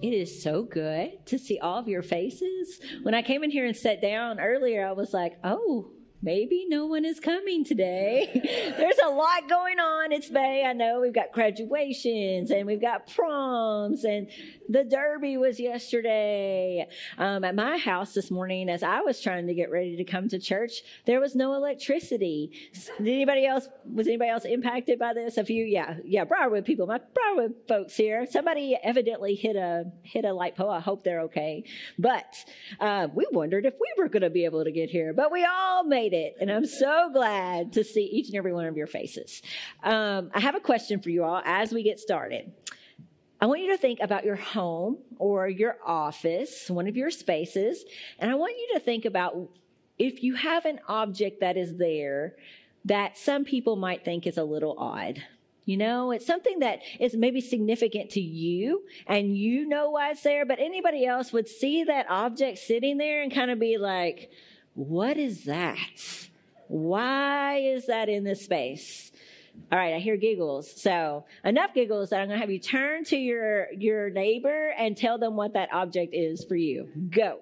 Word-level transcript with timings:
It 0.00 0.12
is 0.12 0.42
so 0.42 0.62
good 0.62 1.26
to 1.26 1.38
see 1.38 1.58
all 1.58 1.78
of 1.78 1.88
your 1.88 2.02
faces. 2.02 2.80
When 3.02 3.14
I 3.14 3.22
came 3.22 3.42
in 3.42 3.50
here 3.50 3.66
and 3.66 3.76
sat 3.76 4.00
down 4.00 4.38
earlier, 4.38 4.86
I 4.86 4.92
was 4.92 5.12
like, 5.12 5.38
oh, 5.42 5.90
maybe 6.22 6.66
no 6.68 6.86
one 6.86 7.04
is 7.04 7.20
coming 7.20 7.64
today. 7.64 8.28
There's 8.76 8.98
a 9.04 9.10
lot 9.10 9.48
going 9.48 9.78
on. 9.78 10.12
It's 10.12 10.30
May. 10.30 10.64
I 10.64 10.72
know 10.72 11.00
we've 11.00 11.14
got 11.14 11.32
graduations 11.32 12.50
and 12.50 12.66
we've 12.66 12.80
got 12.80 13.12
proms 13.14 14.04
and 14.04 14.28
the 14.68 14.84
Derby 14.84 15.36
was 15.36 15.60
yesterday. 15.60 16.86
Um, 17.16 17.44
at 17.44 17.54
my 17.54 17.78
house 17.78 18.14
this 18.14 18.30
morning, 18.30 18.68
as 18.68 18.82
I 18.82 19.00
was 19.00 19.20
trying 19.20 19.46
to 19.46 19.54
get 19.54 19.70
ready 19.70 19.96
to 19.96 20.04
come 20.04 20.28
to 20.28 20.38
church, 20.38 20.82
there 21.06 21.20
was 21.20 21.34
no 21.34 21.54
electricity. 21.54 22.52
Did 22.98 23.08
anybody 23.08 23.46
else, 23.46 23.68
was 23.84 24.06
anybody 24.06 24.30
else 24.30 24.44
impacted 24.44 24.98
by 24.98 25.14
this? 25.14 25.36
A 25.38 25.44
few, 25.44 25.64
yeah, 25.64 25.96
yeah, 26.04 26.24
Briarwood 26.24 26.64
people, 26.64 26.86
my 26.86 27.00
Briarwood 27.14 27.54
folks 27.68 27.96
here. 27.96 28.26
Somebody 28.28 28.76
evidently 28.82 29.34
hit 29.34 29.56
a, 29.56 29.84
hit 30.02 30.24
a 30.24 30.32
light 30.32 30.56
pole. 30.56 30.70
I 30.70 30.80
hope 30.80 31.04
they're 31.04 31.22
okay. 31.22 31.64
But, 31.98 32.44
uh, 32.80 33.08
we 33.14 33.26
wondered 33.30 33.66
if 33.66 33.74
we 33.80 34.02
were 34.02 34.08
going 34.08 34.22
to 34.22 34.30
be 34.30 34.44
able 34.44 34.64
to 34.64 34.72
get 34.72 34.90
here, 34.90 35.12
but 35.12 35.32
we 35.32 35.44
all 35.44 35.84
made 35.84 36.07
it. 36.12 36.36
And 36.40 36.50
I'm 36.50 36.66
so 36.66 37.10
glad 37.12 37.72
to 37.74 37.84
see 37.84 38.04
each 38.04 38.28
and 38.28 38.36
every 38.36 38.52
one 38.52 38.66
of 38.66 38.76
your 38.76 38.86
faces. 38.86 39.42
Um, 39.82 40.30
I 40.34 40.40
have 40.40 40.54
a 40.54 40.60
question 40.60 41.00
for 41.00 41.10
you 41.10 41.24
all 41.24 41.42
as 41.44 41.72
we 41.72 41.82
get 41.82 41.98
started. 41.98 42.52
I 43.40 43.46
want 43.46 43.60
you 43.60 43.70
to 43.70 43.78
think 43.78 44.00
about 44.00 44.24
your 44.24 44.36
home 44.36 44.98
or 45.18 45.48
your 45.48 45.76
office, 45.84 46.68
one 46.68 46.88
of 46.88 46.96
your 46.96 47.10
spaces, 47.10 47.84
and 48.18 48.30
I 48.30 48.34
want 48.34 48.56
you 48.58 48.74
to 48.74 48.80
think 48.80 49.04
about 49.04 49.36
if 49.98 50.22
you 50.22 50.34
have 50.34 50.64
an 50.64 50.80
object 50.88 51.40
that 51.40 51.56
is 51.56 51.76
there 51.76 52.34
that 52.84 53.16
some 53.16 53.44
people 53.44 53.76
might 53.76 54.04
think 54.04 54.26
is 54.26 54.38
a 54.38 54.44
little 54.44 54.74
odd. 54.78 55.22
You 55.64 55.76
know, 55.76 56.12
it's 56.12 56.26
something 56.26 56.60
that 56.60 56.80
is 56.98 57.14
maybe 57.14 57.42
significant 57.42 58.10
to 58.10 58.20
you 58.20 58.84
and 59.06 59.36
you 59.36 59.68
know 59.68 59.90
why 59.90 60.12
it's 60.12 60.22
there, 60.22 60.46
but 60.46 60.58
anybody 60.58 61.04
else 61.04 61.30
would 61.32 61.46
see 61.46 61.84
that 61.84 62.06
object 62.08 62.58
sitting 62.58 62.96
there 62.96 63.22
and 63.22 63.32
kind 63.32 63.50
of 63.50 63.58
be 63.60 63.76
like, 63.76 64.30
what 64.78 65.16
is 65.16 65.46
that? 65.46 66.28
Why 66.68 67.56
is 67.56 67.86
that 67.86 68.08
in 68.08 68.22
this 68.22 68.44
space? 68.44 69.10
All 69.72 69.78
right, 69.78 69.94
I 69.94 69.98
hear 69.98 70.16
giggles. 70.16 70.80
So 70.80 71.24
enough 71.44 71.74
giggles 71.74 72.10
that 72.10 72.20
I'm 72.20 72.28
going 72.28 72.36
to 72.36 72.40
have 72.40 72.50
you 72.50 72.60
turn 72.60 73.02
to 73.06 73.16
your 73.16 73.72
your 73.72 74.08
neighbor 74.08 74.68
and 74.78 74.96
tell 74.96 75.18
them 75.18 75.34
what 75.34 75.54
that 75.54 75.72
object 75.72 76.14
is 76.14 76.44
for 76.44 76.54
you. 76.54 76.88
Go. 77.10 77.40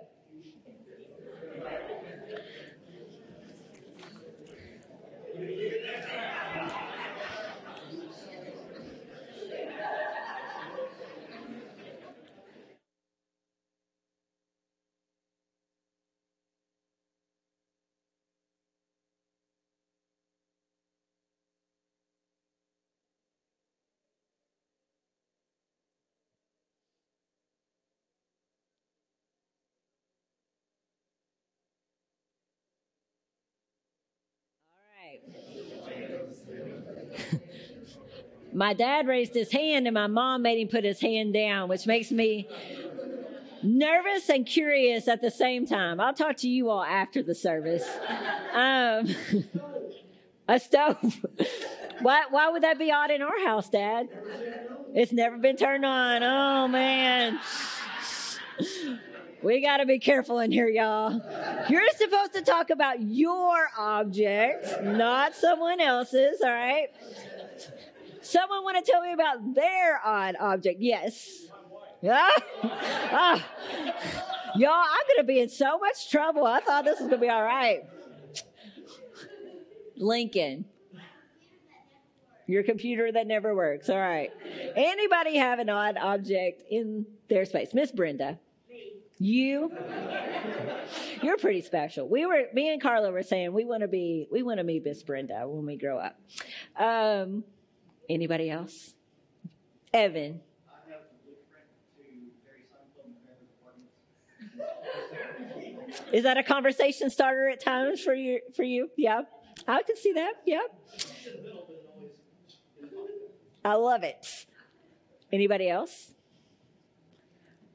My 38.56 38.72
dad 38.72 39.06
raised 39.06 39.34
his 39.34 39.52
hand 39.52 39.86
and 39.86 39.92
my 39.92 40.06
mom 40.06 40.40
made 40.40 40.58
him 40.58 40.68
put 40.68 40.82
his 40.82 40.98
hand 40.98 41.34
down, 41.34 41.68
which 41.68 41.86
makes 41.86 42.10
me 42.10 42.48
nervous 43.62 44.30
and 44.30 44.46
curious 44.46 45.08
at 45.08 45.20
the 45.20 45.30
same 45.30 45.66
time. 45.66 46.00
I'll 46.00 46.14
talk 46.14 46.38
to 46.38 46.48
you 46.48 46.70
all 46.70 46.82
after 46.82 47.22
the 47.22 47.34
service. 47.34 47.86
Um, 48.54 49.14
a 50.48 50.58
stove. 50.58 51.20
why, 52.00 52.24
why 52.30 52.48
would 52.48 52.62
that 52.62 52.78
be 52.78 52.90
odd 52.90 53.10
in 53.10 53.20
our 53.20 53.44
house, 53.44 53.68
Dad? 53.68 54.08
It's 54.94 55.12
never 55.12 55.36
been 55.36 55.56
turned 55.56 55.84
on. 55.84 56.22
Oh, 56.22 56.66
man. 56.66 57.38
We 59.42 59.60
got 59.60 59.76
to 59.76 59.86
be 59.86 59.98
careful 59.98 60.38
in 60.38 60.50
here, 60.50 60.66
y'all. 60.66 61.20
You're 61.68 61.88
supposed 61.94 62.32
to 62.32 62.42
talk 62.42 62.70
about 62.70 63.02
your 63.02 63.68
object, 63.78 64.82
not 64.82 65.34
someone 65.34 65.78
else's, 65.78 66.40
all 66.40 66.50
right? 66.50 66.88
Someone 68.26 68.64
want 68.64 68.84
to 68.84 68.90
tell 68.90 69.02
me 69.02 69.12
about 69.12 69.54
their 69.54 70.00
odd 70.04 70.34
object? 70.40 70.80
Yes. 70.80 71.46
Yeah? 72.02 72.28
ah. 72.64 73.46
Y'all, 74.56 74.72
I'm 74.72 75.06
going 75.06 75.18
to 75.18 75.24
be 75.24 75.38
in 75.38 75.48
so 75.48 75.78
much 75.78 76.10
trouble. 76.10 76.44
I 76.44 76.58
thought 76.58 76.84
this 76.84 76.98
was 76.98 77.08
going 77.08 77.20
to 77.20 77.26
be 77.26 77.28
all 77.28 77.42
right. 77.42 77.84
Lincoln. 79.96 80.64
Your 82.48 82.64
computer 82.64 83.12
that 83.12 83.28
never 83.28 83.54
works. 83.54 83.88
All 83.88 83.98
right. 83.98 84.32
Anybody 84.74 85.36
have 85.36 85.60
an 85.60 85.68
odd 85.68 85.96
object 85.96 86.62
in 86.68 87.06
their 87.28 87.44
space? 87.44 87.74
Miss 87.74 87.92
Brenda. 87.92 88.40
You, 89.18 89.72
you're 91.22 91.38
pretty 91.38 91.62
special. 91.62 92.08
We 92.08 92.26
were, 92.26 92.42
me 92.52 92.70
and 92.70 92.82
Carla 92.82 93.12
were 93.12 93.22
saying 93.22 93.52
we 93.52 93.64
want 93.64 93.82
to 93.82 93.88
be, 93.88 94.26
we 94.30 94.42
want 94.42 94.58
to 94.58 94.64
meet 94.64 94.84
Miss 94.84 95.02
Brenda 95.04 95.48
when 95.48 95.64
we 95.64 95.76
grow 95.76 95.98
up. 95.98 96.20
Um, 96.76 97.44
Anybody 98.08 98.50
else? 98.50 98.94
Evan. 99.92 100.40
Is 106.12 106.24
that 106.24 106.36
a 106.36 106.42
conversation 106.42 107.10
starter 107.10 107.48
at 107.48 107.60
times 107.60 108.00
for 108.00 108.14
you? 108.14 108.40
For 108.54 108.62
you, 108.62 108.90
yeah. 108.96 109.22
I 109.66 109.82
can 109.82 109.96
see 109.96 110.12
that. 110.12 110.34
Yeah. 110.44 110.60
I 113.64 113.74
love 113.74 114.02
it. 114.04 114.46
Anybody 115.32 115.68
else? 115.68 116.12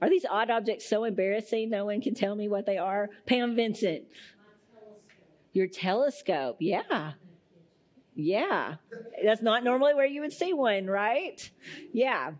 Are 0.01 0.09
these 0.09 0.25
odd 0.29 0.49
objects 0.49 0.87
so 0.87 1.03
embarrassing 1.03 1.69
no 1.69 1.85
one 1.85 2.01
can 2.01 2.15
tell 2.15 2.35
me 2.35 2.47
what 2.47 2.65
they 2.65 2.77
are? 2.77 3.09
Pam 3.25 3.55
Vincent. 3.55 4.03
Your 5.53 5.67
telescope. 5.67 6.57
Yeah. 6.59 7.13
Yeah. 8.21 8.75
That's 9.23 9.41
not 9.41 9.63
normally 9.63 9.93
where 9.93 10.05
you 10.05 10.21
would 10.21 10.33
see 10.33 10.53
one, 10.53 10.87
right? 10.87 11.49
Yeah. 11.93 12.31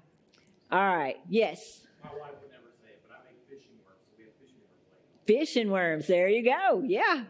All 0.72 0.80
right. 0.80 1.18
Yes. 1.30 1.86
My 2.04 2.10
wife 2.12 2.32
would 2.42 2.52
never 2.52 2.72
say 2.82 2.90
it, 2.92 3.02
but 3.08 3.18
I 3.18 3.24
make 3.26 3.40
fishing 3.50 3.78
worms. 3.86 4.02
So 4.08 4.18
we 4.18 4.24
have 4.24 4.34
fishing 4.40 4.62
worms. 4.68 5.48
Fishing 5.48 5.72
worms. 5.72 6.08
There 6.08 6.28
you 6.28 6.44
go. 6.44 6.84
Yeah 6.86 7.24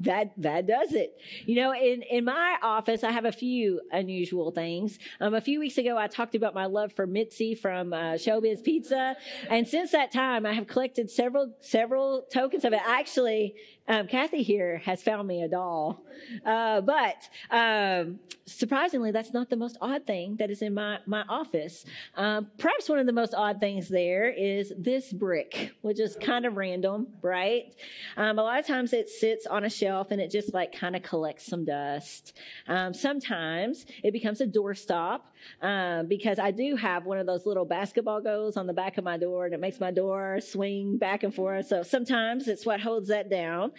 that 0.00 0.32
that 0.36 0.66
does 0.66 0.92
it. 0.92 1.18
You 1.46 1.56
know, 1.56 1.72
in 1.72 2.02
in 2.02 2.24
my 2.24 2.56
office, 2.62 3.02
I 3.04 3.12
have 3.12 3.24
a 3.24 3.32
few 3.32 3.80
unusual 3.90 4.50
things. 4.50 4.98
Um, 5.20 5.34
a 5.34 5.40
few 5.40 5.60
weeks 5.60 5.78
ago, 5.78 5.96
I 5.96 6.06
talked 6.06 6.34
about 6.34 6.54
my 6.54 6.66
love 6.66 6.92
for 6.92 7.06
Mitzi 7.06 7.54
from 7.54 7.92
uh, 7.92 8.14
Showbiz 8.14 8.62
Pizza, 8.62 9.16
and 9.48 9.66
since 9.66 9.92
that 9.92 10.12
time, 10.12 10.44
I 10.44 10.52
have 10.52 10.66
collected 10.66 11.10
several 11.10 11.54
several 11.60 12.26
tokens 12.32 12.64
of 12.64 12.72
it. 12.72 12.80
Actually, 12.84 13.54
um, 13.88 14.06
Kathy 14.06 14.42
here 14.42 14.78
has 14.84 15.02
found 15.02 15.28
me 15.28 15.42
a 15.42 15.48
doll, 15.48 16.02
uh, 16.44 16.80
but 16.80 17.28
um, 17.50 18.18
surprisingly, 18.46 19.10
that's 19.10 19.32
not 19.32 19.50
the 19.50 19.56
most 19.56 19.76
odd 19.80 20.06
thing 20.06 20.36
that 20.36 20.50
is 20.50 20.62
in 20.62 20.74
my 20.74 20.98
my 21.06 21.22
office. 21.28 21.84
Um, 22.16 22.48
perhaps 22.58 22.88
one 22.88 22.98
of 22.98 23.06
the 23.06 23.12
most 23.12 23.34
odd 23.34 23.60
things 23.60 23.88
there 23.88 24.28
is 24.28 24.72
this 24.78 25.12
brick, 25.12 25.72
which 25.82 26.00
is 26.00 26.16
kind 26.20 26.46
of 26.46 26.56
random, 26.56 27.08
right? 27.22 27.74
Um, 28.16 28.38
a 28.38 28.42
lot 28.42 28.58
of 28.58 28.66
times, 28.66 28.92
it 28.92 29.08
sits 29.08 29.46
on 29.46 29.64
a 29.64 29.70
shelf 29.70 30.10
and 30.10 30.20
it 30.20 30.30
just 30.30 30.52
like 30.52 30.72
kind 30.72 30.96
of 30.96 31.02
collects 31.02 31.46
some 31.46 31.64
dust. 31.64 32.32
Um, 32.68 32.94
sometimes 32.94 33.86
it 34.02 34.12
becomes 34.12 34.40
a 34.40 34.46
doorstop 34.46 35.20
um, 35.62 36.06
because 36.06 36.38
I 36.38 36.50
do 36.50 36.76
have 36.76 37.04
one 37.04 37.18
of 37.18 37.26
those 37.26 37.46
little 37.46 37.64
basketball 37.64 38.20
goals 38.20 38.56
on 38.56 38.66
the 38.66 38.72
back 38.72 38.98
of 38.98 39.04
my 39.04 39.16
door 39.16 39.46
and 39.46 39.54
it 39.54 39.60
makes 39.60 39.80
my 39.80 39.90
door 39.90 40.40
swing 40.40 40.96
back 40.98 41.22
and 41.22 41.34
forth. 41.34 41.66
So 41.66 41.82
sometimes 41.82 42.48
it's 42.48 42.66
what 42.66 42.80
holds 42.80 43.08
that 43.08 43.30
down. 43.30 43.72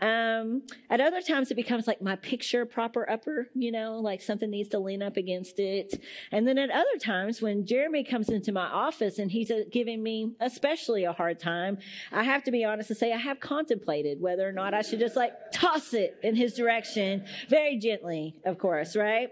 Um, 0.00 0.62
at 0.90 1.00
other 1.00 1.20
times 1.20 1.50
it 1.50 1.54
becomes 1.54 1.86
like 1.86 2.00
my 2.00 2.16
picture 2.16 2.64
proper 2.66 3.08
upper, 3.08 3.48
you 3.54 3.72
know, 3.72 3.98
like 3.98 4.22
something 4.22 4.50
needs 4.50 4.68
to 4.70 4.78
lean 4.78 5.02
up 5.02 5.16
against 5.16 5.58
it. 5.58 6.00
And 6.32 6.46
then 6.46 6.58
at 6.58 6.70
other 6.70 6.98
times 7.00 7.42
when 7.42 7.66
Jeremy 7.66 8.04
comes 8.04 8.28
into 8.28 8.52
my 8.52 8.66
office 8.66 9.18
and 9.18 9.30
he's 9.30 9.50
uh, 9.50 9.62
giving 9.70 10.02
me 10.02 10.32
especially 10.40 11.04
a 11.04 11.12
hard 11.12 11.38
time, 11.38 11.78
I 12.12 12.24
have 12.24 12.44
to 12.44 12.50
be 12.50 12.64
honest 12.64 12.90
and 12.90 12.98
say 12.98 13.12
I 13.12 13.18
have 13.18 13.40
contemplated 13.40 14.20
whether 14.20 14.48
or 14.48 14.52
not 14.52 14.74
I 14.74 14.82
should 14.82 15.00
just 15.00 15.16
like 15.16 15.32
toss 15.52 15.94
it 15.94 16.16
in 16.22 16.36
his 16.36 16.54
direction 16.54 17.24
very 17.48 17.76
gently, 17.78 18.34
of 18.44 18.58
course, 18.58 18.96
right? 18.96 19.30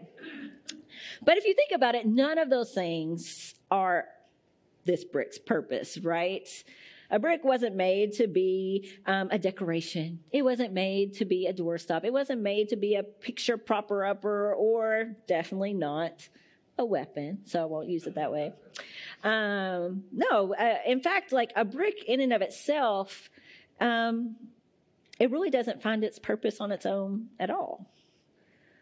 But 1.23 1.37
if 1.37 1.45
you 1.45 1.55
think 1.55 1.73
about 1.75 1.95
it, 1.95 2.07
none 2.07 2.39
of 2.39 2.51
those 2.51 2.73
things 2.73 3.55
are 3.71 4.07
this 4.85 5.05
brick's 5.05 5.39
purpose, 5.39 5.99
right? 5.99 6.49
A 7.11 7.19
brick 7.19 7.45
wasn't 7.45 7.77
made 7.77 8.15
to 8.15 8.27
be 8.27 8.91
um, 9.07 9.29
a 9.31 9.39
decoration. 9.39 10.21
It 10.31 10.43
wasn't 10.43 10.73
made 10.73 11.15
to 11.15 11.27
be 11.27 11.47
a 11.47 11.53
doorstop. 11.53 12.05
It 12.05 12.13
wasn't 12.13 12.41
made 12.41 12.71
to 12.71 12.77
be 12.77 12.95
a 12.95 13.03
picture 13.03 13.59
proper 13.59 14.05
upper 14.05 14.55
or 14.55 15.15
definitely 15.29 15.75
not 15.75 16.29
a 16.79 16.85
weapon, 16.87 17.41
so 17.45 17.61
I 17.61 17.65
won't 17.67 17.89
use 17.89 18.07
it 18.07 18.15
that 18.15 18.33
way. 18.33 18.55
Um, 19.23 20.05
no, 20.11 20.55
uh, 20.55 20.79
in 20.87 21.01
fact, 21.01 21.33
like 21.33 21.53
a 21.55 21.67
brick 21.67 22.03
in 22.05 22.21
and 22.21 22.33
of 22.33 22.41
itself, 22.41 23.29
um, 23.79 24.37
it 25.19 25.31
really 25.31 25.51
doesn't 25.51 25.83
find 25.83 26.03
its 26.05 26.19
purpose 26.19 26.61
on 26.61 26.73
its 26.73 26.87
own 26.87 27.29
at 27.39 27.51
all. 27.51 27.87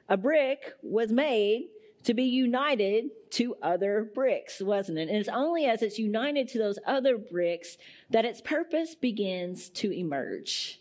A 0.09 0.17
brick 0.17 0.73
was 0.83 1.11
made 1.11 1.69
to 2.05 2.15
be 2.15 2.25
united 2.25 3.11
to 3.31 3.57
other 3.63 4.11
bricks, 4.15 4.61
wasn't 4.61 4.99
it? 4.99 5.09
And 5.09 5.19
it's 5.19 5.29
only 5.29 5.67
as 5.67 5.83
it's 5.83 5.99
united 5.99 6.49
to 6.49 6.59
those 6.59 6.79
other 6.87 7.19
bricks 7.19 7.77
that 8.11 8.25
its 8.25 8.41
purpose 8.41 8.95
begins 8.95 9.69
to 9.71 9.93
emerge. 9.93 10.81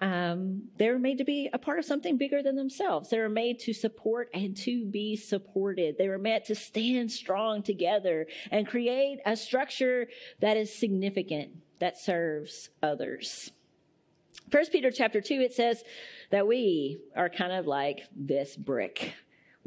Um, 0.00 0.68
they're 0.76 0.98
made 0.98 1.18
to 1.18 1.24
be 1.24 1.50
a 1.52 1.58
part 1.58 1.80
of 1.80 1.84
something 1.84 2.18
bigger 2.18 2.40
than 2.42 2.54
themselves. 2.54 3.10
They 3.10 3.18
were 3.18 3.28
made 3.28 3.58
to 3.60 3.72
support 3.72 4.28
and 4.32 4.56
to 4.58 4.84
be 4.84 5.16
supported. 5.16 5.98
They 5.98 6.08
were 6.08 6.18
meant 6.18 6.44
to 6.46 6.54
stand 6.54 7.10
strong 7.10 7.62
together 7.62 8.26
and 8.52 8.66
create 8.66 9.18
a 9.26 9.34
structure 9.34 10.06
that 10.40 10.56
is 10.56 10.72
significant, 10.72 11.50
that 11.80 11.98
serves 11.98 12.70
others. 12.80 13.50
First 14.52 14.70
Peter 14.70 14.92
chapter 14.92 15.20
2, 15.20 15.40
it 15.40 15.52
says 15.52 15.82
that 16.30 16.46
we 16.46 17.00
are 17.16 17.28
kind 17.28 17.52
of 17.52 17.66
like 17.66 18.02
this 18.14 18.56
brick 18.56 19.14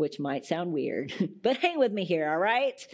which 0.02 0.20
might 0.20 0.46
sound 0.46 0.74
weird, 0.74 1.14
but 1.44 1.58
hang 1.58 1.78
with 1.78 1.94
me 1.94 2.04
here, 2.04 2.30
all 2.30 2.40
right? 2.40 2.86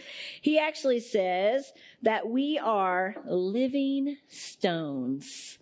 He 0.42 0.58
actually 0.58 1.00
says 1.00 1.72
that 2.02 2.28
we 2.28 2.58
are 2.58 3.16
living 3.26 4.18
stones, 4.28 5.58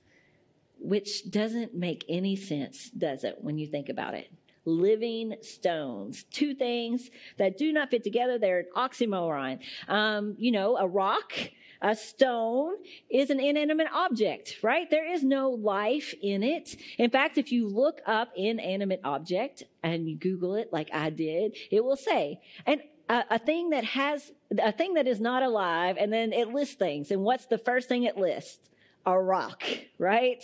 which 0.81 1.31
doesn't 1.31 1.72
make 1.72 2.04
any 2.08 2.34
sense, 2.34 2.90
does 2.90 3.22
it, 3.22 3.38
when 3.40 3.56
you 3.56 3.66
think 3.66 3.88
about 3.88 4.14
it? 4.14 4.31
living 4.69 5.37
stones. 5.43 6.25
Two 6.32 6.52
things 6.52 7.08
that 7.37 7.56
do 7.56 7.72
not 7.72 7.88
fit 7.88 8.02
together. 8.02 8.37
They're 8.37 8.58
an 8.58 8.66
oxymoron. 8.76 9.60
Um, 9.87 10.34
you 10.38 10.50
know, 10.50 10.76
a 10.76 10.88
rock 10.88 11.32
a 11.81 11.94
stone 11.94 12.75
is 13.11 13.31
an 13.31 13.40
inanimate 13.40 13.88
object, 13.93 14.58
right? 14.62 14.88
There 14.90 15.11
is 15.11 15.23
no 15.23 15.50
life 15.50 16.14
in 16.23 16.43
it. 16.43 16.76
In 16.99 17.11
fact, 17.11 17.38
if 17.38 17.52
you 17.52 17.69
look 17.69 18.00
up 18.06 18.31
inanimate 18.37 19.00
object 19.05 19.62
and 19.82 20.08
you 20.08 20.17
Google 20.17 20.55
it 20.55 20.73
like 20.73 20.90
I 20.93 21.11
did, 21.11 21.56
it 21.70 21.84
will 21.84 21.96
say, 21.96 22.40
and 22.67 22.81
a, 23.08 23.25
a 23.31 23.38
thing 23.38 23.70
that 23.70 23.84
has, 23.84 24.32
a 24.58 24.73
thing 24.73 24.94
that 24.94 25.06
is 25.06 25.20
not 25.20 25.43
alive, 25.43 25.96
and 25.99 26.12
then 26.12 26.32
it 26.32 26.49
lists 26.49 26.75
things. 26.75 27.11
And 27.11 27.23
what's 27.23 27.46
the 27.46 27.58
first 27.58 27.88
thing 27.88 28.05
it 28.05 28.17
lists? 28.17 28.58
A 29.06 29.18
rock, 29.18 29.62
right? 29.98 30.42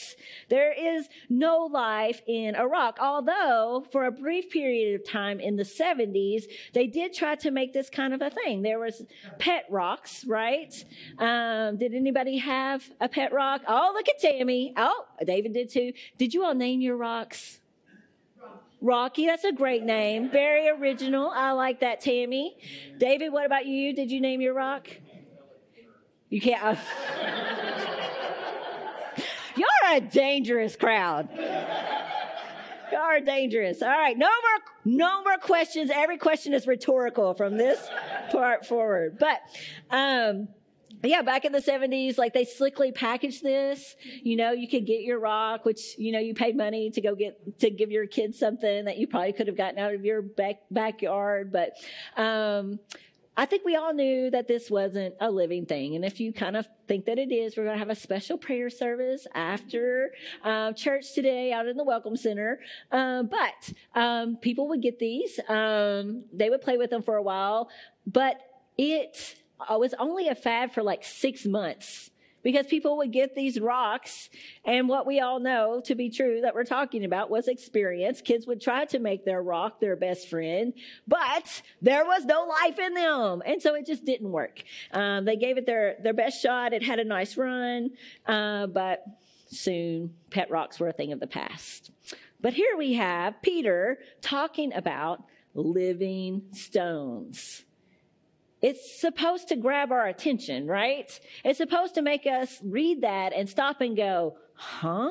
There 0.49 0.73
is 0.73 1.09
no 1.29 1.69
life 1.71 2.23
in 2.29 2.55
a 2.55 2.67
rock. 2.67 2.99
Although, 3.01 3.85
for 3.91 4.07
a 4.07 4.13
brief 4.13 4.51
period 4.51 5.01
of 5.01 5.07
time 5.07 5.41
in 5.41 5.57
the 5.57 5.65
70s, 5.65 6.45
they 6.73 6.87
did 6.87 7.13
try 7.13 7.35
to 7.37 7.51
make 7.51 7.73
this 7.73 7.91
kind 7.91 8.15
of 8.15 8.23
a 8.23 8.31
thing. 8.31 8.63
There 8.63 8.79
was 8.79 9.05
pet 9.41 9.65
rocks, 9.69 10.25
right? 10.25 10.73
Um, 11.19 11.77
did 11.77 11.93
anybody 11.93 12.39
have 12.39 12.89
a 13.01 13.09
pet 13.09 13.33
rock? 13.33 13.63
Oh, 13.67 13.91
look 13.95 14.09
at 14.09 14.21
Tammy. 14.21 14.73
Oh, 14.77 15.07
David 15.27 15.53
did 15.53 15.69
too. 15.69 15.93
Did 16.17 16.33
you 16.33 16.45
all 16.45 16.55
name 16.55 16.81
your 16.81 16.97
rocks? 16.97 17.59
Rocky, 18.81 19.27
that's 19.27 19.45
a 19.45 19.53
great 19.53 19.85
name. 19.85 20.31
Very 20.31 20.69
original. 20.69 21.31
I 21.31 21.53
like 21.53 21.81
that, 21.81 22.01
Tammy. 22.01 22.57
David, 22.99 23.33
what 23.33 23.47
about 23.47 23.67
you? 23.67 23.95
Did 23.95 24.11
you 24.11 24.21
name 24.21 24.41
your 24.41 24.55
rock? 24.55 24.89
You 26.31 26.41
can't. 26.41 26.79
You're 29.57 29.97
a 29.97 30.01
dangerous 30.01 30.77
crowd. 30.77 31.29
You 32.93 32.99
are 32.99 33.21
dangerous. 33.21 33.83
All 33.83 33.89
right, 33.89 34.17
no 34.17 34.27
more, 34.27 34.65
no 34.85 35.23
more 35.23 35.39
questions. 35.39 35.91
Every 35.93 36.19
question 36.19 36.53
is 36.53 36.67
rhetorical 36.67 37.35
from 37.35 37.57
this 37.57 37.89
part 38.31 38.67
forward. 38.67 39.19
But, 39.19 39.41
um, 39.91 40.49
yeah, 41.03 41.23
back 41.23 41.45
in 41.45 41.53
the 41.53 41.61
70s, 41.61 42.19
like 42.19 42.33
they 42.35 42.45
slickly 42.45 42.93
packaged 42.93 43.43
this. 43.43 43.97
You 44.23 44.37
know, 44.37 44.53
you 44.53 44.69
could 44.69 44.87
get 44.87 45.03
your 45.03 45.19
rock, 45.19 45.65
which, 45.65 45.99
you 45.99 46.13
know, 46.13 46.19
you 46.19 46.35
paid 46.35 46.57
money 46.57 46.91
to 46.91 47.01
go 47.01 47.15
get, 47.15 47.59
to 47.61 47.71
give 47.71 47.91
your 47.91 48.07
kids 48.07 48.39
something 48.39 48.85
that 48.85 48.99
you 48.99 49.07
probably 49.07 49.33
could 49.33 49.47
have 49.47 49.57
gotten 49.57 49.79
out 49.79 49.95
of 49.95 50.05
your 50.05 50.23
back, 50.23 50.61
backyard. 50.71 51.51
But, 51.51 51.73
um, 52.17 52.79
I 53.35 53.47
think 53.47 53.65
we 53.65 53.77
all 53.77 53.95
knew 53.95 54.31
that 54.31 54.47
this 54.47 54.71
wasn't 54.71 55.15
a 55.19 55.31
living 55.31 55.65
thing. 55.65 55.97
And 55.97 56.05
if 56.05 56.21
you 56.21 56.35
kind 56.35 56.55
of 56.57 56.69
think 56.87 57.07
that 57.07 57.19
it 57.19 57.33
is, 57.33 57.57
we're 57.57 57.65
going 57.65 57.77
to 57.77 57.79
have 57.79 57.89
a 57.89 57.95
special 57.95 58.37
prayer 58.37 58.69
service 58.69 59.27
after 59.35 60.13
uh, 60.45 60.73
church 60.73 61.15
today 61.15 61.51
out 61.51 61.67
in 61.67 61.79
the 61.79 61.85
Welcome 61.85 62.17
Center. 62.17 62.61
Um, 62.91 63.29
but 63.29 63.73
um, 63.99 64.37
people 64.37 64.69
would 64.69 64.83
get 64.83 64.99
these, 64.99 65.41
um, 65.49 66.25
they 66.33 66.51
would 66.51 66.61
play 66.61 66.77
with 66.77 66.91
them 66.91 67.03
for 67.03 67.17
a 67.17 67.23
while, 67.23 67.71
but 68.07 68.37
it 68.77 69.37
was 69.71 69.95
only 69.99 70.29
a 70.29 70.35
fad 70.35 70.73
for 70.73 70.83
like 70.83 71.03
six 71.03 71.47
months 71.47 72.11
because 72.43 72.67
people 72.67 72.97
would 72.99 73.13
get 73.13 73.35
these 73.35 73.61
rocks 73.61 74.29
and 74.65 74.89
what 74.89 75.07
we 75.07 75.21
all 75.21 75.41
know 75.41 75.81
to 75.85 75.95
be 75.95 76.11
true 76.11 76.41
that 76.41 76.55
we're 76.55 76.65
talking 76.65 77.05
about 77.05 77.31
was 77.31 77.49
experience. 77.49 78.21
Kids 78.21 78.47
would 78.47 78.61
try 78.61 78.85
to 78.87 78.99
make 78.99 79.25
their 79.25 79.43
rock 79.43 79.81
their 79.81 79.97
best 79.97 80.29
friend 80.29 80.73
but 81.07 81.63
there 81.81 82.05
was 82.05 82.25
no 82.25 82.45
life 82.45 82.79
in 82.79 82.95
them 82.95 83.43
and 83.45 83.61
so 83.63 83.75
it 83.75 83.87
just 83.87 84.05
didn't 84.05 84.31
work. 84.31 84.63
Um, 84.93 85.25
they 85.25 85.37
gave 85.37 85.59
it 85.59 85.67
their, 85.67 85.97
their 86.03 86.15
best 86.15 86.43
shot. 86.43 86.73
It 86.73 86.83
had 86.83 86.99
a 86.99 87.05
nice 87.05 87.37
run 87.37 87.91
uh, 88.27 88.67
but 88.67 89.05
soon 89.49 90.15
pet 90.31 90.51
rocks 90.51 90.81
were 90.81 90.89
a 90.89 90.93
thing 90.93 91.13
of 91.13 91.21
the 91.21 91.27
past. 91.27 91.91
But 92.41 92.55
here 92.55 92.77
we 92.77 92.95
have 92.95 93.41
peter 93.43 93.99
talking 94.21 94.73
about 94.73 95.23
living 95.55 96.43
stones 96.53 97.65
it's 98.63 99.01
supposed 99.01 99.49
to 99.49 99.57
grab 99.57 99.91
our 99.91 100.07
attention, 100.07 100.67
right? 100.67 101.19
It's 101.45 101.59
supposed 101.59 101.97
to 101.97 102.03
make 102.03 102.27
us 102.27 102.61
read 102.63 103.03
that 103.03 103.33
and 103.33 103.49
stop 103.49 103.81
and 103.81 103.97
go, 103.97 104.37
huh? 104.55 105.11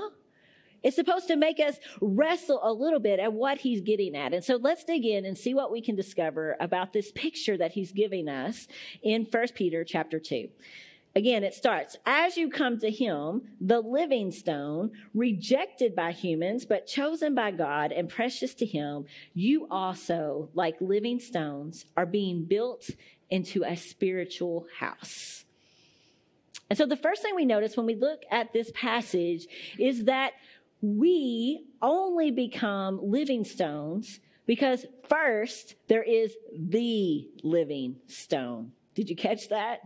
It's 0.83 0.95
supposed 0.95 1.27
to 1.27 1.35
make 1.35 1.59
us 1.59 1.77
wrestle 2.01 2.59
a 2.63 2.73
little 2.73 2.99
bit 2.99 3.19
at 3.19 3.33
what 3.33 3.59
he's 3.59 3.81
getting 3.81 4.15
at. 4.15 4.33
And 4.33 4.43
so 4.43 4.55
let's 4.55 4.83
dig 4.83 5.05
in 5.05 5.25
and 5.25 5.37
see 5.37 5.53
what 5.53 5.71
we 5.71 5.81
can 5.81 5.95
discover 5.95 6.55
about 6.59 6.91
this 6.93 7.11
picture 7.11 7.57
that 7.57 7.73
he's 7.73 7.91
giving 7.91 8.27
us 8.27 8.67
in 9.03 9.27
1 9.29 9.47
Peter 9.53 9.83
chapter 9.83 10.17
2. 10.17 10.47
Again, 11.13 11.43
it 11.43 11.53
starts, 11.53 11.97
as 12.05 12.37
you 12.37 12.49
come 12.49 12.79
to 12.79 12.89
him, 12.89 13.41
the 13.59 13.81
living 13.81 14.31
stone, 14.31 14.91
rejected 15.13 15.93
by 15.93 16.13
humans, 16.13 16.65
but 16.65 16.87
chosen 16.87 17.35
by 17.35 17.51
God 17.51 17.91
and 17.91 18.07
precious 18.07 18.53
to 18.55 18.65
him, 18.65 19.05
you 19.33 19.67
also, 19.69 20.49
like 20.53 20.79
living 20.79 21.19
stones, 21.19 21.85
are 21.97 22.05
being 22.05 22.45
built 22.45 22.89
into 23.29 23.63
a 23.63 23.75
spiritual 23.75 24.67
house. 24.79 25.43
And 26.69 26.77
so 26.77 26.85
the 26.85 26.95
first 26.95 27.21
thing 27.21 27.35
we 27.35 27.43
notice 27.43 27.75
when 27.75 27.85
we 27.85 27.95
look 27.95 28.21
at 28.31 28.53
this 28.53 28.71
passage 28.73 29.47
is 29.77 30.05
that 30.05 30.31
we 30.81 31.65
only 31.81 32.31
become 32.31 32.99
living 33.03 33.43
stones 33.43 34.21
because 34.45 34.85
first 35.09 35.75
there 35.89 36.03
is 36.03 36.33
the 36.57 37.29
living 37.43 37.97
stone. 38.07 38.71
Did 38.95 39.09
you 39.09 39.17
catch 39.17 39.49
that? 39.49 39.81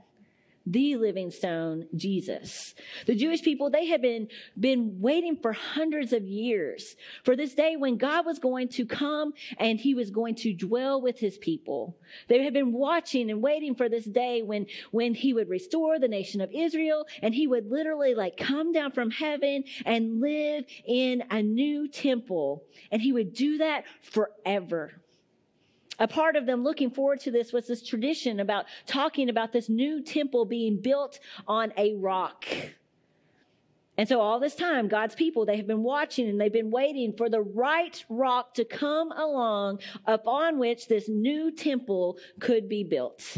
The 0.65 0.95
living 0.95 1.29
stone, 1.29 1.87
Jesus. 1.95 2.73
The 3.05 3.15
Jewish 3.15 3.41
people, 3.43 3.69
they 3.69 3.85
had 3.85 4.01
been, 4.01 4.29
been 4.59 4.99
waiting 4.99 5.37
for 5.37 5.53
hundreds 5.53 6.11
of 6.11 6.23
years 6.23 6.95
for 7.23 7.35
this 7.35 7.53
day 7.53 7.75
when 7.75 7.97
God 7.97 8.25
was 8.25 8.39
going 8.39 8.69
to 8.69 8.85
come 8.85 9.33
and 9.57 9.79
he 9.79 9.93
was 9.93 10.09
going 10.09 10.35
to 10.35 10.53
dwell 10.53 11.01
with 11.01 11.19
his 11.19 11.37
people. 11.37 11.97
They 12.27 12.43
had 12.43 12.53
been 12.53 12.73
watching 12.73 13.29
and 13.29 13.41
waiting 13.41 13.75
for 13.75 13.89
this 13.89 14.05
day 14.05 14.41
when, 14.41 14.65
when 14.91 15.13
he 15.13 15.33
would 15.33 15.49
restore 15.49 15.99
the 15.99 16.07
nation 16.07 16.41
of 16.41 16.51
Israel 16.51 17.05
and 17.21 17.35
he 17.35 17.47
would 17.47 17.69
literally 17.69 18.15
like 18.15 18.37
come 18.37 18.71
down 18.71 18.91
from 18.91 19.11
heaven 19.11 19.63
and 19.85 20.19
live 20.19 20.65
in 20.85 21.23
a 21.29 21.43
new 21.43 21.87
temple. 21.87 22.63
And 22.91 23.01
he 23.01 23.11
would 23.11 23.33
do 23.33 23.59
that 23.59 23.83
forever 24.01 25.01
a 25.99 26.07
part 26.07 26.35
of 26.35 26.45
them 26.45 26.63
looking 26.63 26.89
forward 26.91 27.19
to 27.21 27.31
this 27.31 27.53
was 27.53 27.67
this 27.67 27.81
tradition 27.81 28.39
about 28.39 28.65
talking 28.85 29.29
about 29.29 29.53
this 29.53 29.69
new 29.69 30.01
temple 30.01 30.45
being 30.45 30.81
built 30.81 31.19
on 31.47 31.73
a 31.77 31.95
rock. 31.95 32.45
And 33.97 34.09
so 34.09 34.19
all 34.19 34.39
this 34.39 34.55
time, 34.55 34.89
God's 34.89 35.15
people, 35.15 35.45
they 35.45 35.55
have 35.57 35.67
been 35.67 35.83
watching 35.83 36.27
and 36.27 36.39
they've 36.39 36.51
been 36.51 36.71
waiting 36.71 37.13
for 37.13 37.29
the 37.29 37.41
right 37.41 38.03
rock 38.09 38.53
to 38.55 38.65
come 38.65 39.11
along 39.13 39.79
upon 40.05 40.59
which 40.59 40.87
this 40.87 41.07
new 41.07 41.49
temple 41.51 42.17
could 42.39 42.67
be 42.67 42.83
built. 42.83 43.37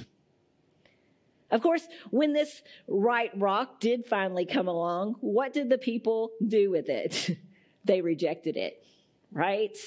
Of 1.51 1.61
course, 1.61 1.87
when 2.09 2.33
this 2.33 2.61
right 2.87 3.31
rock 3.35 3.79
did 3.79 4.05
finally 4.05 4.45
come 4.45 4.67
along, 4.67 5.15
what 5.21 5.53
did 5.53 5.69
the 5.69 5.77
people 5.77 6.31
do 6.45 6.71
with 6.71 6.89
it? 6.89 7.37
they 7.85 8.01
rejected 8.01 8.57
it, 8.57 8.83
right? 9.31 9.77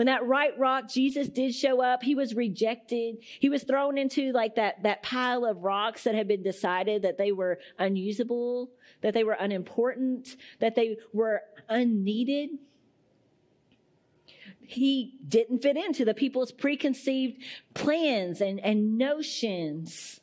When 0.00 0.06
that 0.06 0.24
right 0.24 0.58
rock, 0.58 0.88
Jesus 0.88 1.28
did 1.28 1.54
show 1.54 1.82
up, 1.82 2.02
he 2.02 2.14
was 2.14 2.34
rejected. 2.34 3.18
He 3.20 3.50
was 3.50 3.64
thrown 3.64 3.98
into 3.98 4.32
like 4.32 4.54
that, 4.54 4.82
that 4.82 5.02
pile 5.02 5.44
of 5.44 5.62
rocks 5.62 6.04
that 6.04 6.14
had 6.14 6.26
been 6.26 6.42
decided 6.42 7.02
that 7.02 7.18
they 7.18 7.32
were 7.32 7.58
unusable, 7.78 8.70
that 9.02 9.12
they 9.12 9.24
were 9.24 9.34
unimportant, 9.34 10.36
that 10.58 10.74
they 10.74 10.96
were 11.12 11.42
unneeded. 11.68 12.48
he 14.62 15.18
didn't 15.28 15.60
fit 15.60 15.76
into 15.76 16.06
the 16.06 16.14
people's 16.14 16.50
preconceived 16.50 17.36
plans 17.74 18.40
and, 18.40 18.58
and 18.60 18.96
notions 18.96 20.20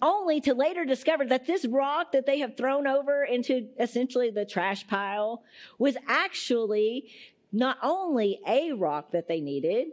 only 0.00 0.40
to 0.40 0.54
later 0.54 0.84
discover 0.84 1.26
that 1.26 1.46
this 1.46 1.66
rock 1.66 2.12
that 2.12 2.26
they 2.26 2.38
have 2.38 2.56
thrown 2.56 2.86
over 2.86 3.24
into 3.24 3.68
essentially 3.78 4.30
the 4.30 4.44
trash 4.44 4.86
pile 4.86 5.42
was 5.78 5.96
actually 6.06 7.10
not 7.52 7.78
only 7.82 8.40
a 8.46 8.72
rock 8.72 9.12
that 9.12 9.28
they 9.28 9.40
needed, 9.40 9.88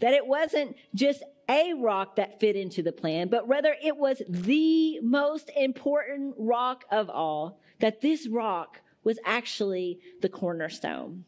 that 0.00 0.14
it 0.14 0.26
wasn't 0.26 0.76
just 0.94 1.22
a 1.48 1.74
rock 1.74 2.16
that 2.16 2.40
fit 2.40 2.56
into 2.56 2.82
the 2.82 2.92
plan, 2.92 3.28
but 3.28 3.48
rather 3.48 3.74
it 3.82 3.96
was 3.96 4.22
the 4.28 5.00
most 5.00 5.50
important 5.56 6.34
rock 6.38 6.84
of 6.90 7.10
all, 7.10 7.60
that 7.80 8.00
this 8.00 8.28
rock 8.28 8.80
was 9.02 9.18
actually 9.24 9.98
the 10.22 10.28
cornerstone. 10.28 11.24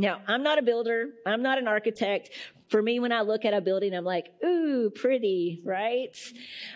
Now, 0.00 0.20
I'm 0.28 0.44
not 0.44 0.58
a 0.58 0.62
builder. 0.62 1.08
I'm 1.26 1.42
not 1.42 1.58
an 1.58 1.66
architect. 1.66 2.30
For 2.68 2.80
me, 2.80 3.00
when 3.00 3.10
I 3.10 3.22
look 3.22 3.44
at 3.44 3.52
a 3.52 3.60
building, 3.60 3.94
I'm 3.94 4.04
like, 4.04 4.30
ooh, 4.44 4.90
pretty, 4.90 5.60
right? 5.64 6.16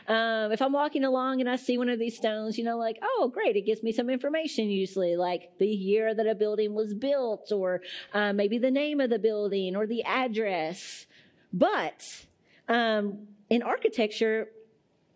Um, 0.08 0.50
if 0.50 0.60
I'm 0.60 0.72
walking 0.72 1.04
along 1.04 1.40
and 1.40 1.48
I 1.48 1.56
see 1.56 1.78
one 1.78 1.88
of 1.88 2.00
these 2.00 2.16
stones, 2.16 2.58
you 2.58 2.64
know, 2.64 2.78
like, 2.78 2.98
oh, 3.02 3.30
great, 3.32 3.56
it 3.56 3.62
gives 3.62 3.82
me 3.82 3.92
some 3.92 4.10
information 4.10 4.70
usually, 4.70 5.16
like 5.16 5.50
the 5.58 5.68
year 5.68 6.14
that 6.14 6.26
a 6.26 6.34
building 6.34 6.74
was 6.74 6.94
built, 6.94 7.52
or 7.52 7.82
uh, 8.12 8.32
maybe 8.32 8.58
the 8.58 8.70
name 8.70 9.00
of 9.00 9.10
the 9.10 9.18
building, 9.18 9.76
or 9.76 9.86
the 9.86 10.02
address. 10.02 11.06
But 11.52 12.26
um, 12.68 13.28
in 13.50 13.62
architecture, 13.62 14.48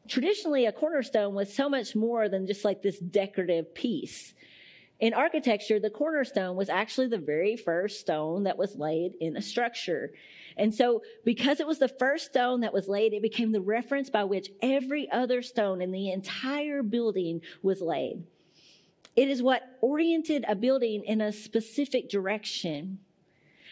traditionally 0.09 0.67
a 0.67 0.73
cornerstone 0.73 1.35
was 1.35 1.53
so 1.53 1.69
much 1.69 1.97
more 1.97 2.29
than 2.29 2.47
just 2.47 2.65
like 2.65 2.83
this 2.83 2.99
decorative 2.99 3.75
piece. 3.75 4.35
In 4.99 5.13
architecture, 5.13 5.79
the 5.79 5.91
cornerstone 5.91 6.57
was 6.57 6.71
actually 6.71 7.09
the 7.09 7.19
very 7.19 7.57
first 7.57 8.01
stone 8.01 8.45
that 8.45 8.57
was 8.57 8.77
laid 8.77 9.13
in 9.21 9.37
a 9.37 9.43
structure. 9.43 10.13
And 10.57 10.75
so, 10.75 11.03
because 11.25 11.61
it 11.61 11.67
was 11.67 11.79
the 11.79 11.89
first 11.89 12.27
stone 12.27 12.61
that 12.61 12.73
was 12.73 12.89
laid, 12.89 13.13
it 13.13 13.21
became 13.21 13.53
the 13.53 13.61
reference 13.61 14.09
by 14.09 14.25
which 14.25 14.51
every 14.63 15.11
other 15.11 15.43
stone 15.43 15.83
in 15.83 15.93
the 15.93 16.11
entire 16.11 16.83
building 16.83 17.43
was 17.63 17.83
laid. 17.83 18.25
It 19.15 19.29
is 19.29 19.43
what 19.43 19.63
oriented 19.83 20.47
a 20.49 20.55
building 20.55 21.03
in 21.05 21.21
a 21.21 21.33
specific 21.33 22.09
direction. 22.09 23.01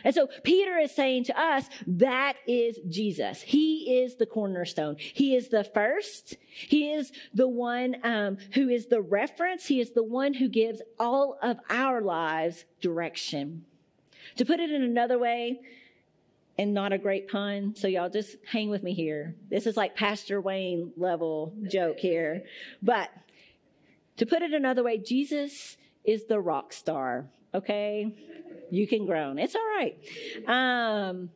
And 0.04 0.14
so 0.14 0.28
Peter 0.42 0.78
is 0.78 0.94
saying 0.94 1.24
to 1.24 1.40
us, 1.40 1.68
that 1.86 2.34
is 2.46 2.78
Jesus. 2.88 3.40
He 3.40 4.02
is 4.02 4.16
the 4.16 4.26
cornerstone. 4.26 4.96
He 4.98 5.34
is 5.34 5.48
the 5.48 5.64
first. 5.64 6.36
He 6.50 6.92
is 6.92 7.10
the 7.32 7.48
one 7.48 7.96
um, 8.04 8.36
who 8.52 8.68
is 8.68 8.86
the 8.86 9.00
reference. 9.00 9.66
He 9.66 9.80
is 9.80 9.92
the 9.92 10.04
one 10.04 10.34
who 10.34 10.48
gives 10.48 10.82
all 11.00 11.38
of 11.42 11.56
our 11.70 12.02
lives 12.02 12.64
direction. 12.80 13.64
To 14.36 14.44
put 14.44 14.60
it 14.60 14.70
in 14.70 14.82
another 14.82 15.18
way, 15.18 15.60
and 16.58 16.72
not 16.72 16.92
a 16.92 16.98
great 16.98 17.28
pun, 17.28 17.74
so 17.74 17.88
y'all 17.88 18.08
just 18.08 18.36
hang 18.46 18.70
with 18.70 18.82
me 18.82 18.94
here. 18.94 19.34
This 19.50 19.66
is 19.66 19.76
like 19.76 19.96
Pastor 19.96 20.40
Wayne 20.40 20.92
level 20.96 21.52
joke 21.68 21.98
here. 21.98 22.44
But 22.80 23.10
to 24.18 24.26
put 24.26 24.42
it 24.42 24.52
another 24.52 24.82
way, 24.84 24.98
Jesus 24.98 25.76
is 26.04 26.26
the 26.26 26.38
rock 26.38 26.72
star, 26.72 27.26
okay? 27.52 28.14
You 28.70 28.86
can 28.86 29.06
groan. 29.06 29.38
It's 29.38 29.54
all 29.54 29.62
right. 29.62 29.96
Um, 30.46 31.30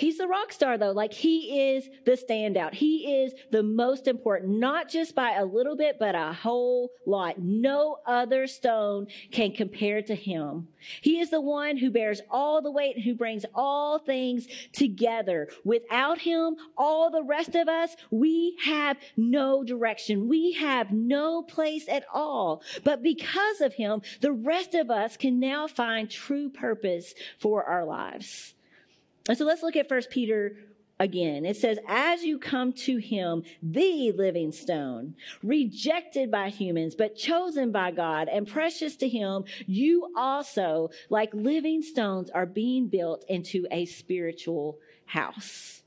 He's 0.00 0.16
the 0.16 0.26
rock 0.26 0.50
star 0.50 0.78
though. 0.78 0.92
Like 0.92 1.12
he 1.12 1.74
is 1.74 1.86
the 2.06 2.12
standout. 2.12 2.72
He 2.72 3.22
is 3.22 3.34
the 3.50 3.62
most 3.62 4.08
important, 4.08 4.58
not 4.58 4.88
just 4.88 5.14
by 5.14 5.32
a 5.32 5.44
little 5.44 5.76
bit, 5.76 5.98
but 5.98 6.14
a 6.14 6.32
whole 6.32 6.88
lot. 7.04 7.38
No 7.38 7.98
other 8.06 8.46
stone 8.46 9.08
can 9.30 9.52
compare 9.52 10.00
to 10.00 10.14
him. 10.14 10.68
He 11.02 11.20
is 11.20 11.28
the 11.28 11.42
one 11.42 11.76
who 11.76 11.90
bears 11.90 12.22
all 12.30 12.62
the 12.62 12.70
weight 12.70 12.96
and 12.96 13.04
who 13.04 13.14
brings 13.14 13.44
all 13.54 13.98
things 13.98 14.48
together. 14.72 15.48
Without 15.66 16.20
him, 16.20 16.56
all 16.78 17.10
the 17.10 17.22
rest 17.22 17.54
of 17.54 17.68
us, 17.68 17.94
we 18.10 18.56
have 18.64 18.96
no 19.18 19.62
direction. 19.62 20.30
We 20.30 20.54
have 20.54 20.92
no 20.92 21.42
place 21.42 21.86
at 21.90 22.06
all. 22.10 22.62
But 22.84 23.02
because 23.02 23.60
of 23.60 23.74
him, 23.74 24.00
the 24.22 24.32
rest 24.32 24.74
of 24.74 24.90
us 24.90 25.18
can 25.18 25.38
now 25.38 25.66
find 25.66 26.10
true 26.10 26.48
purpose 26.48 27.12
for 27.38 27.64
our 27.64 27.84
lives. 27.84 28.54
And 29.30 29.38
so 29.38 29.44
let's 29.44 29.62
look 29.62 29.76
at 29.76 29.88
First 29.88 30.10
Peter 30.10 30.56
again. 30.98 31.44
It 31.44 31.56
says, 31.56 31.78
as 31.86 32.24
you 32.24 32.36
come 32.36 32.72
to 32.72 32.96
him, 32.96 33.44
the 33.62 34.10
living 34.10 34.50
stone, 34.50 35.14
rejected 35.40 36.32
by 36.32 36.48
humans, 36.48 36.96
but 36.96 37.14
chosen 37.14 37.70
by 37.70 37.92
God 37.92 38.28
and 38.28 38.44
precious 38.44 38.96
to 38.96 39.08
him, 39.08 39.44
you 39.68 40.12
also, 40.16 40.90
like 41.10 41.32
living 41.32 41.80
stones, 41.80 42.28
are 42.30 42.44
being 42.44 42.88
built 42.88 43.24
into 43.28 43.68
a 43.70 43.84
spiritual 43.84 44.80
house. 45.06 45.82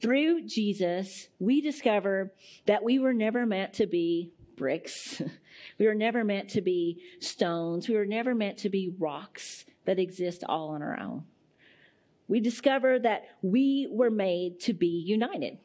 Through 0.00 0.46
Jesus, 0.46 1.28
we 1.38 1.60
discover 1.60 2.32
that 2.64 2.82
we 2.82 2.98
were 2.98 3.12
never 3.12 3.44
meant 3.44 3.74
to 3.74 3.86
be 3.86 4.30
bricks. 4.56 5.20
we 5.78 5.86
were 5.86 5.94
never 5.94 6.24
meant 6.24 6.48
to 6.48 6.62
be 6.62 7.02
stones. 7.20 7.86
We 7.86 7.96
were 7.96 8.06
never 8.06 8.34
meant 8.34 8.56
to 8.60 8.70
be 8.70 8.94
rocks 8.98 9.66
that 9.84 9.98
exist 9.98 10.42
all 10.48 10.70
on 10.70 10.80
our 10.80 10.98
own 10.98 11.24
we 12.32 12.40
discover 12.40 12.98
that 12.98 13.24
we 13.42 13.86
were 13.90 14.10
made 14.10 14.58
to 14.58 14.72
be 14.72 14.86
united. 14.86 15.58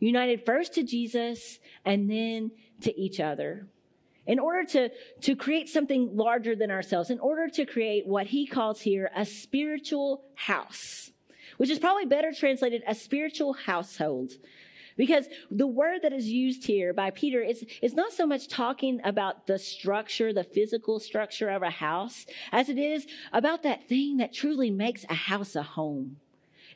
United 0.00 0.44
first 0.44 0.74
to 0.74 0.82
Jesus 0.82 1.58
and 1.86 2.10
then 2.10 2.50
to 2.82 2.94
each 3.00 3.20
other. 3.20 3.66
In 4.26 4.38
order 4.38 4.64
to, 4.72 4.90
to 5.22 5.34
create 5.34 5.70
something 5.70 6.14
larger 6.14 6.54
than 6.54 6.70
ourselves, 6.70 7.08
in 7.08 7.18
order 7.20 7.48
to 7.48 7.64
create 7.64 8.06
what 8.06 8.26
he 8.26 8.46
calls 8.46 8.82
here 8.82 9.10
a 9.16 9.24
spiritual 9.24 10.22
house, 10.34 11.10
which 11.56 11.70
is 11.70 11.78
probably 11.78 12.04
better 12.04 12.32
translated 12.32 12.82
a 12.86 12.94
spiritual 12.94 13.54
household. 13.54 14.32
Because 15.00 15.28
the 15.50 15.66
word 15.66 16.02
that 16.02 16.12
is 16.12 16.28
used 16.28 16.66
here 16.66 16.92
by 16.92 17.08
Peter 17.08 17.40
is, 17.40 17.64
is 17.80 17.94
not 17.94 18.12
so 18.12 18.26
much 18.26 18.48
talking 18.48 19.00
about 19.02 19.46
the 19.46 19.58
structure, 19.58 20.30
the 20.30 20.44
physical 20.44 21.00
structure 21.00 21.48
of 21.48 21.62
a 21.62 21.70
house, 21.70 22.26
as 22.52 22.68
it 22.68 22.76
is 22.76 23.06
about 23.32 23.62
that 23.62 23.88
thing 23.88 24.18
that 24.18 24.34
truly 24.34 24.70
makes 24.70 25.06
a 25.08 25.14
house 25.14 25.56
a 25.56 25.62
home. 25.62 26.18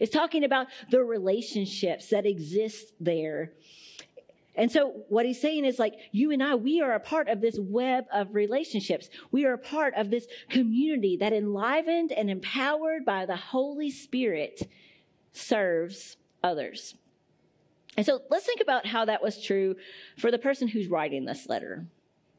It's 0.01 0.11
talking 0.11 0.43
about 0.43 0.69
the 0.91 1.05
relationships 1.05 2.09
that 2.09 2.25
exist 2.25 2.95
there. 2.99 3.53
And 4.55 4.73
so 4.73 5.03
what 5.11 5.27
he's 5.27 5.43
saying 5.43 5.67
is 5.67 5.79
like, 5.79 5.93
you 6.11 6.31
and 6.31 6.43
I, 6.43 6.55
we 6.55 6.81
are 6.81 6.95
a 6.95 7.01
part 7.01 7.29
of 7.29 7.43
this 7.43 7.59
web 7.59 8.07
of 8.11 8.35
relationships. 8.35 9.11
We 9.33 9.45
are 9.45 9.53
a 9.53 9.59
part 9.59 9.93
of 9.97 10.09
this 10.09 10.27
community 10.49 11.19
that 11.19 11.35
enlivened 11.35 12.11
and 12.11 12.31
empowered 12.31 13.05
by 13.05 13.27
the 13.27 13.37
Holy 13.37 13.91
Spirit 13.91 14.67
serves 15.35 16.17
others. 16.43 16.95
And 17.97 18.05
so 18.05 18.23
let's 18.31 18.47
think 18.47 18.61
about 18.61 18.87
how 18.87 19.05
that 19.05 19.23
was 19.23 19.41
true 19.41 19.77
for 20.19 20.31
the 20.31 20.39
person 20.39 20.69
who's 20.69 20.89
writing 20.89 21.25
this 21.25 21.49
letter, 21.49 21.87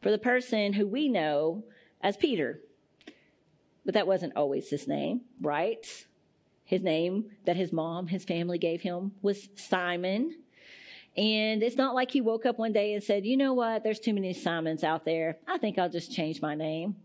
for 0.02 0.12
the 0.12 0.18
person 0.18 0.74
who 0.74 0.86
we 0.88 1.08
know 1.08 1.64
as 2.02 2.18
Peter. 2.18 2.62
But 3.86 3.94
that 3.94 4.08
wasn't 4.08 4.36
always 4.36 4.70
his 4.70 4.88
name, 4.88 5.22
right? 5.42 6.06
His 6.66 6.82
name 6.82 7.26
that 7.46 7.56
his 7.56 7.72
mom, 7.72 8.08
his 8.08 8.26
family 8.26 8.58
gave 8.58 8.82
him 8.82 9.12
was 9.22 9.48
Simon. 9.56 10.36
And 11.16 11.64
it's 11.64 11.78
not 11.78 11.96
like 11.96 12.12
he 12.12 12.20
woke 12.20 12.46
up 12.46 12.58
one 12.58 12.74
day 12.74 12.94
and 12.94 13.04
said, 13.04 13.26
you 13.26 13.38
know 13.38 13.54
what, 13.54 13.84
there's 13.84 14.00
too 14.00 14.14
many 14.14 14.34
Simons 14.34 14.84
out 14.84 15.06
there. 15.06 15.38
I 15.48 15.58
think 15.58 15.78
I'll 15.78 15.90
just 15.90 16.12
change 16.12 16.42
my 16.42 16.56
name. 16.56 16.98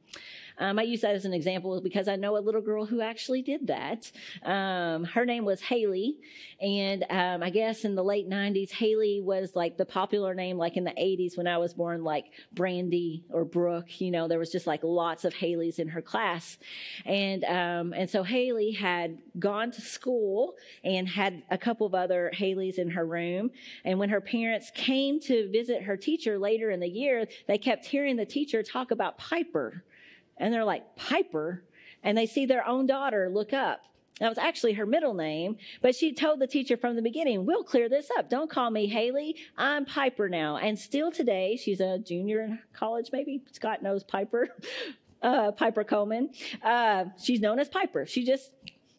Um, 0.60 0.78
I 0.78 0.82
use 0.82 1.00
that 1.00 1.14
as 1.14 1.24
an 1.24 1.32
example 1.32 1.80
because 1.80 2.06
I 2.06 2.16
know 2.16 2.36
a 2.36 2.38
little 2.38 2.60
girl 2.60 2.84
who 2.84 3.00
actually 3.00 3.40
did 3.40 3.68
that. 3.68 4.12
Um, 4.44 5.04
her 5.04 5.24
name 5.24 5.46
was 5.46 5.62
Haley, 5.62 6.18
and 6.60 7.04
um, 7.08 7.42
I 7.42 7.48
guess 7.48 7.86
in 7.86 7.94
the 7.94 8.04
late 8.04 8.28
90s, 8.28 8.70
Haley 8.70 9.22
was 9.22 9.56
like 9.56 9.78
the 9.78 9.86
popular 9.86 10.34
name, 10.34 10.58
like 10.58 10.76
in 10.76 10.84
the 10.84 10.90
80s 10.90 11.38
when 11.38 11.46
I 11.46 11.56
was 11.56 11.72
born, 11.72 12.04
like 12.04 12.26
Brandy 12.52 13.24
or 13.30 13.46
Brooke. 13.46 14.00
You 14.00 14.10
know, 14.10 14.28
there 14.28 14.38
was 14.38 14.52
just 14.52 14.66
like 14.66 14.80
lots 14.84 15.24
of 15.24 15.32
Haleys 15.32 15.78
in 15.78 15.88
her 15.88 16.02
class, 16.02 16.58
and 17.06 17.42
um, 17.44 17.94
and 17.94 18.08
so 18.08 18.22
Haley 18.22 18.72
had 18.72 19.18
gone 19.38 19.70
to 19.70 19.80
school 19.80 20.56
and 20.84 21.08
had 21.08 21.42
a 21.50 21.56
couple 21.56 21.86
of 21.86 21.94
other 21.94 22.30
Haleys 22.34 22.78
in 22.78 22.90
her 22.90 23.06
room, 23.06 23.50
and 23.86 23.98
when 23.98 24.10
her 24.10 24.20
parents 24.20 24.70
came 24.74 25.20
to 25.20 25.50
visit 25.50 25.82
her 25.84 25.96
teacher 25.96 26.38
later 26.38 26.70
in 26.70 26.80
the 26.80 26.88
year, 26.88 27.26
they 27.48 27.56
kept 27.56 27.86
hearing 27.86 28.16
the 28.16 28.26
teacher 28.26 28.62
talk 28.62 28.90
about 28.90 29.16
Piper 29.16 29.84
and 30.40 30.52
they're 30.52 30.64
like, 30.64 30.96
Piper? 30.96 31.62
And 32.02 32.16
they 32.16 32.26
see 32.26 32.46
their 32.46 32.66
own 32.66 32.86
daughter 32.86 33.30
look 33.32 33.52
up. 33.52 33.82
That 34.20 34.28
was 34.28 34.38
actually 34.38 34.74
her 34.74 34.84
middle 34.84 35.14
name, 35.14 35.56
but 35.80 35.94
she 35.94 36.12
told 36.12 36.40
the 36.40 36.46
teacher 36.46 36.76
from 36.76 36.94
the 36.94 37.00
beginning, 37.00 37.46
we'll 37.46 37.64
clear 37.64 37.88
this 37.88 38.10
up. 38.18 38.28
Don't 38.28 38.50
call 38.50 38.70
me 38.70 38.86
Haley. 38.86 39.36
I'm 39.56 39.86
Piper 39.86 40.28
now. 40.28 40.58
And 40.58 40.78
still 40.78 41.10
today, 41.10 41.56
she's 41.56 41.80
a 41.80 41.98
junior 41.98 42.42
in 42.42 42.58
college, 42.74 43.08
maybe. 43.14 43.42
Scott 43.52 43.82
knows 43.82 44.04
Piper, 44.04 44.48
uh, 45.22 45.52
Piper 45.52 45.84
Coleman. 45.84 46.30
Uh, 46.62 47.06
she's 47.22 47.40
known 47.40 47.58
as 47.58 47.70
Piper. 47.70 48.04
She 48.04 48.24
just 48.26 48.52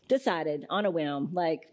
decided 0.08 0.66
on 0.72 0.86
a 0.86 0.92
whim, 0.92 1.30
like, 1.34 1.68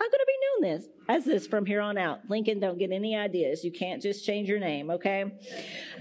I'm 0.00 0.08
going 0.08 0.10
to 0.10 0.26
be 0.26 0.66
known 0.66 0.72
this 0.72 0.88
as 1.08 1.24
this 1.24 1.46
from 1.46 1.66
here 1.66 1.80
on 1.80 1.98
out. 1.98 2.20
Lincoln, 2.28 2.60
don't 2.60 2.78
get 2.78 2.92
any 2.92 3.16
ideas. 3.16 3.64
You 3.64 3.72
can't 3.72 4.00
just 4.00 4.24
change 4.24 4.48
your 4.48 4.60
name, 4.60 4.90
okay? 4.90 5.24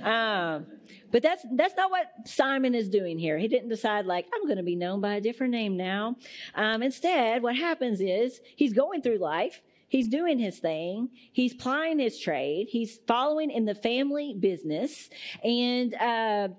Um, 0.04 0.68
But 1.12 1.24
that's 1.24 1.46
that's 1.56 1.76
not 1.76 1.90
what 1.90 2.08
Simon 2.26 2.76
is 2.76 2.90
doing 2.90 3.18
here. 3.18 3.38
He 3.38 3.48
didn't 3.48 3.70
decide 3.70 4.06
like 4.06 4.28
I'm 4.34 4.46
going 4.46 4.58
to 4.58 4.64
be 4.64 4.76
known 4.76 5.02
by 5.02 5.16
a 5.16 5.22
different 5.22 5.52
name 5.52 5.78
now. 5.78 6.18
Um, 6.54 6.84
instead, 6.84 7.42
what 7.42 7.56
happens 7.56 8.02
is 8.02 8.42
he's 8.56 8.74
going 8.74 9.02
through 9.02 9.20
life. 9.20 9.62
He's 9.88 10.10
doing 10.10 10.38
his 10.38 10.60
thing. 10.60 11.10
He's 11.32 11.54
plying 11.54 12.00
his 12.00 12.20
trade. 12.20 12.68
He's 12.70 13.00
following 13.08 13.50
in 13.52 13.64
the 13.66 13.76
family 13.76 14.36
business, 14.38 15.10
and 15.44 15.94
uh, 15.96 16.50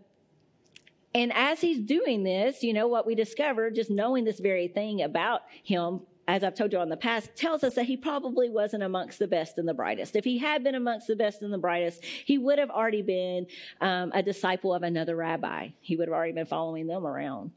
and 1.15 1.33
as 1.35 1.61
he's 1.61 1.81
doing 1.81 2.25
this, 2.25 2.63
you 2.63 2.73
know 2.73 2.89
what 2.89 3.07
we 3.07 3.15
discover, 3.15 3.71
just 3.71 3.91
knowing 3.91 4.25
this 4.25 4.41
very 4.41 4.69
thing 4.69 5.03
about 5.03 5.43
him 5.63 6.01
as 6.29 6.45
I've 6.45 6.55
told 6.55 6.75
you 6.75 6.81
in 6.83 6.91
the 6.91 6.97
past, 6.97 7.35
tells 7.35 7.65
us 7.65 7.75
that 7.75 7.87
he 7.87 7.97
probably 7.97 8.51
wasn't 8.51 8.83
amongst 8.83 9.19
the 9.19 9.27
best 9.27 9.57
and 9.57 9.67
the 9.67 9.73
brightest. 9.73 10.15
If 10.15 10.25
he 10.25 10.37
had 10.37 10.63
been 10.63 10.75
amongst 10.75 11.07
the 11.07 11.17
best 11.17 11.41
and 11.41 11.51
the 11.51 11.59
brightest, 11.59 12.05
he 12.05 12.37
would 12.37 12.59
have 12.59 12.69
already 12.69 13.01
been 13.01 13.47
um, 13.81 14.13
a 14.15 14.23
disciple 14.23 14.75
of 14.75 14.83
another 14.83 15.17
rabbi. 15.17 15.71
He 15.81 15.97
would 15.97 16.07
have 16.07 16.15
already 16.15 16.35
been 16.35 16.47
following 16.47 16.87
them 16.87 17.07
around. 17.07 17.53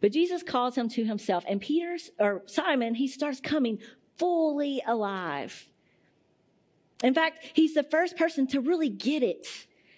But 0.00 0.12
Jesus 0.12 0.42
calls 0.42 0.74
him 0.74 0.88
to 0.90 1.04
himself, 1.04 1.44
and 1.46 1.60
Peter's 1.60 2.10
or 2.18 2.42
Simon, 2.46 2.94
he 2.94 3.08
starts 3.08 3.40
coming 3.40 3.78
fully 4.16 4.82
alive. 4.86 5.68
In 7.02 7.12
fact, 7.12 7.44
he's 7.52 7.74
the 7.74 7.82
first 7.82 8.16
person 8.16 8.46
to 8.48 8.60
really 8.60 8.88
get 8.88 9.22
it 9.22 9.46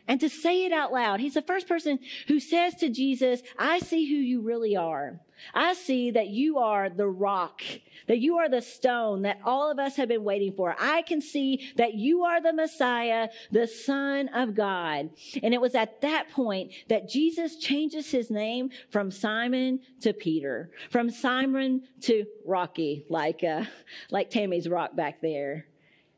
and 0.08 0.20
to 0.20 0.28
say 0.28 0.64
it 0.64 0.72
out 0.72 0.92
loud. 0.92 1.20
He's 1.20 1.34
the 1.34 1.42
first 1.42 1.68
person 1.68 1.98
who 2.28 2.40
says 2.40 2.74
to 2.76 2.88
Jesus, 2.88 3.42
I 3.58 3.78
see 3.78 4.08
who 4.08 4.16
you 4.16 4.40
really 4.40 4.76
are. 4.76 5.20
I 5.54 5.74
see 5.74 6.10
that 6.12 6.28
you 6.28 6.58
are 6.58 6.88
the 6.88 7.08
rock, 7.08 7.62
that 8.08 8.18
you 8.18 8.38
are 8.38 8.48
the 8.48 8.62
stone 8.62 9.22
that 9.22 9.40
all 9.44 9.70
of 9.70 9.78
us 9.78 9.96
have 9.96 10.08
been 10.08 10.24
waiting 10.24 10.52
for. 10.52 10.74
I 10.78 11.02
can 11.02 11.20
see 11.20 11.72
that 11.76 11.94
you 11.94 12.24
are 12.24 12.40
the 12.40 12.52
Messiah, 12.52 13.28
the 13.50 13.66
Son 13.66 14.28
of 14.28 14.54
God. 14.54 15.10
And 15.42 15.52
it 15.52 15.60
was 15.60 15.74
at 15.74 16.00
that 16.00 16.30
point 16.30 16.72
that 16.88 17.08
Jesus 17.08 17.56
changes 17.56 18.10
his 18.10 18.30
name 18.30 18.70
from 18.90 19.10
Simon 19.10 19.80
to 20.00 20.12
Peter, 20.12 20.70
from 20.90 21.10
Simon 21.10 21.82
to 22.02 22.24
Rocky, 22.46 23.04
like, 23.10 23.44
uh, 23.44 23.64
like 24.10 24.30
Tammy's 24.30 24.68
rock 24.68 24.96
back 24.96 25.20
there. 25.20 25.66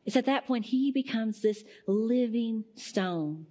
It's 0.07 0.17
at 0.17 0.27
that 0.27 0.47
point 0.47 0.67
he 0.67 0.93
becomes 0.93 1.43
this 1.43 1.65
living 1.87 2.65
stone 2.77 3.47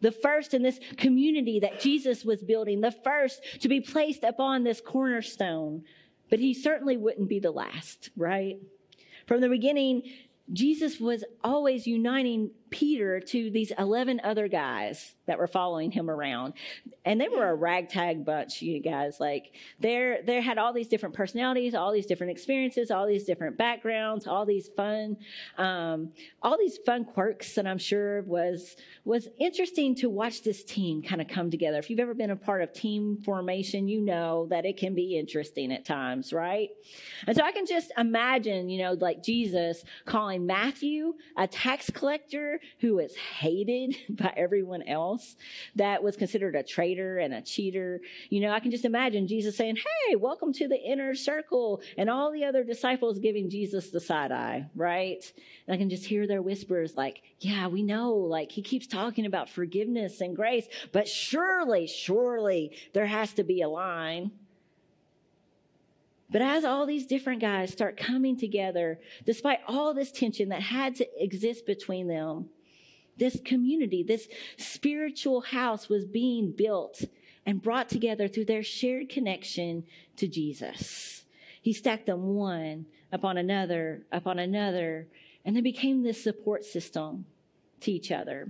the 0.00 0.12
first 0.12 0.54
in 0.54 0.62
this 0.62 0.80
community 0.96 1.60
that 1.60 1.80
Jesus 1.80 2.24
was 2.24 2.42
building, 2.42 2.80
the 2.80 2.90
first 2.90 3.42
to 3.60 3.68
be 3.68 3.80
placed 3.80 4.24
upon 4.24 4.64
this 4.64 4.80
cornerstone. 4.80 5.84
But 6.28 6.38
he 6.38 6.54
certainly 6.54 6.96
wouldn't 6.96 7.28
be 7.28 7.40
the 7.40 7.50
last, 7.50 8.10
right? 8.16 8.58
From 9.26 9.40
the 9.40 9.48
beginning, 9.48 10.02
Jesus 10.52 11.00
was 11.00 11.24
always 11.42 11.86
uniting 11.86 12.50
Peter 12.70 13.20
to 13.20 13.50
these 13.50 13.72
11 13.78 14.20
other 14.22 14.48
guys 14.48 15.14
that 15.26 15.38
were 15.38 15.46
following 15.46 15.90
him 15.90 16.10
around. 16.10 16.54
And 17.04 17.20
they 17.20 17.28
were 17.28 17.48
a 17.48 17.54
ragtag 17.54 18.24
bunch, 18.24 18.62
you 18.62 18.80
guys. 18.80 19.20
Like, 19.20 19.52
they're, 19.78 20.22
they 20.22 20.40
had 20.40 20.58
all 20.58 20.72
these 20.72 20.88
different 20.88 21.14
personalities, 21.14 21.74
all 21.74 21.92
these 21.92 22.06
different 22.06 22.32
experiences, 22.32 22.90
all 22.90 23.06
these 23.06 23.24
different 23.24 23.56
backgrounds, 23.56 24.26
all 24.26 24.44
these 24.44 24.68
fun, 24.76 25.16
um, 25.58 26.10
all 26.42 26.58
these 26.58 26.78
fun 26.78 27.04
quirks. 27.04 27.58
And 27.58 27.68
I'm 27.68 27.78
sure 27.78 28.22
was, 28.22 28.76
was 29.04 29.28
interesting 29.38 29.94
to 29.96 30.08
watch 30.08 30.42
this 30.42 30.64
team 30.64 31.02
kind 31.02 31.20
of 31.20 31.28
come 31.28 31.50
together. 31.50 31.78
If 31.78 31.90
you've 31.90 32.00
ever 32.00 32.14
been 32.14 32.30
a 32.30 32.36
part 32.36 32.62
of 32.62 32.72
team 32.72 33.18
formation, 33.24 33.88
you 33.88 34.00
know 34.00 34.46
that 34.50 34.64
it 34.64 34.76
can 34.76 34.94
be 34.94 35.18
interesting 35.18 35.72
at 35.72 35.84
times, 35.84 36.32
right? 36.32 36.70
And 37.26 37.36
so 37.36 37.42
I 37.42 37.52
can 37.52 37.66
just 37.66 37.92
imagine, 37.98 38.68
you 38.68 38.82
know, 38.82 38.92
like 38.92 39.22
Jesus 39.22 39.84
calling 40.04 40.46
Matthew 40.46 41.14
a 41.36 41.46
tax 41.46 41.90
collector 41.90 42.59
who 42.80 42.96
was 42.96 43.14
hated 43.16 43.96
by 44.10 44.32
everyone 44.36 44.82
else, 44.82 45.36
that 45.76 46.02
was 46.02 46.16
considered 46.16 46.56
a 46.56 46.62
traitor 46.62 47.18
and 47.18 47.34
a 47.34 47.42
cheater. 47.42 48.00
You 48.28 48.40
know, 48.40 48.52
I 48.52 48.60
can 48.60 48.70
just 48.70 48.84
imagine 48.84 49.26
Jesus 49.26 49.56
saying, 49.56 49.76
Hey, 49.76 50.16
welcome 50.16 50.52
to 50.54 50.68
the 50.68 50.80
inner 50.80 51.14
circle, 51.14 51.80
and 51.96 52.08
all 52.08 52.32
the 52.32 52.44
other 52.44 52.64
disciples 52.64 53.18
giving 53.18 53.50
Jesus 53.50 53.90
the 53.90 54.00
side 54.00 54.32
eye, 54.32 54.66
right? 54.74 55.24
And 55.66 55.74
I 55.74 55.78
can 55.78 55.90
just 55.90 56.04
hear 56.04 56.26
their 56.26 56.42
whispers 56.42 56.96
like, 56.96 57.22
Yeah, 57.40 57.68
we 57.68 57.82
know, 57.82 58.12
like 58.14 58.52
he 58.52 58.62
keeps 58.62 58.86
talking 58.86 59.26
about 59.26 59.48
forgiveness 59.48 60.20
and 60.20 60.36
grace, 60.36 60.66
but 60.92 61.08
surely, 61.08 61.86
surely 61.86 62.72
there 62.92 63.06
has 63.06 63.32
to 63.34 63.44
be 63.44 63.62
a 63.62 63.68
line. 63.68 64.32
But 66.30 66.42
as 66.42 66.64
all 66.64 66.86
these 66.86 67.06
different 67.06 67.40
guys 67.40 67.72
start 67.72 67.96
coming 67.96 68.36
together, 68.36 69.00
despite 69.26 69.60
all 69.66 69.92
this 69.92 70.12
tension 70.12 70.50
that 70.50 70.62
had 70.62 70.94
to 70.96 71.22
exist 71.22 71.66
between 71.66 72.06
them, 72.06 72.48
this 73.20 73.38
community, 73.44 74.02
this 74.02 74.26
spiritual 74.56 75.42
house 75.42 75.88
was 75.88 76.04
being 76.04 76.50
built 76.50 77.04
and 77.46 77.62
brought 77.62 77.88
together 77.88 78.26
through 78.26 78.46
their 78.46 78.64
shared 78.64 79.08
connection 79.08 79.84
to 80.16 80.26
Jesus. 80.26 81.24
He 81.62 81.72
stacked 81.72 82.06
them 82.06 82.34
one 82.34 82.86
upon 83.12 83.36
another, 83.36 84.02
upon 84.10 84.40
another, 84.40 85.06
and 85.44 85.54
they 85.54 85.60
became 85.60 86.02
this 86.02 86.22
support 86.22 86.64
system 86.64 87.26
to 87.80 87.92
each 87.92 88.10
other. 88.10 88.48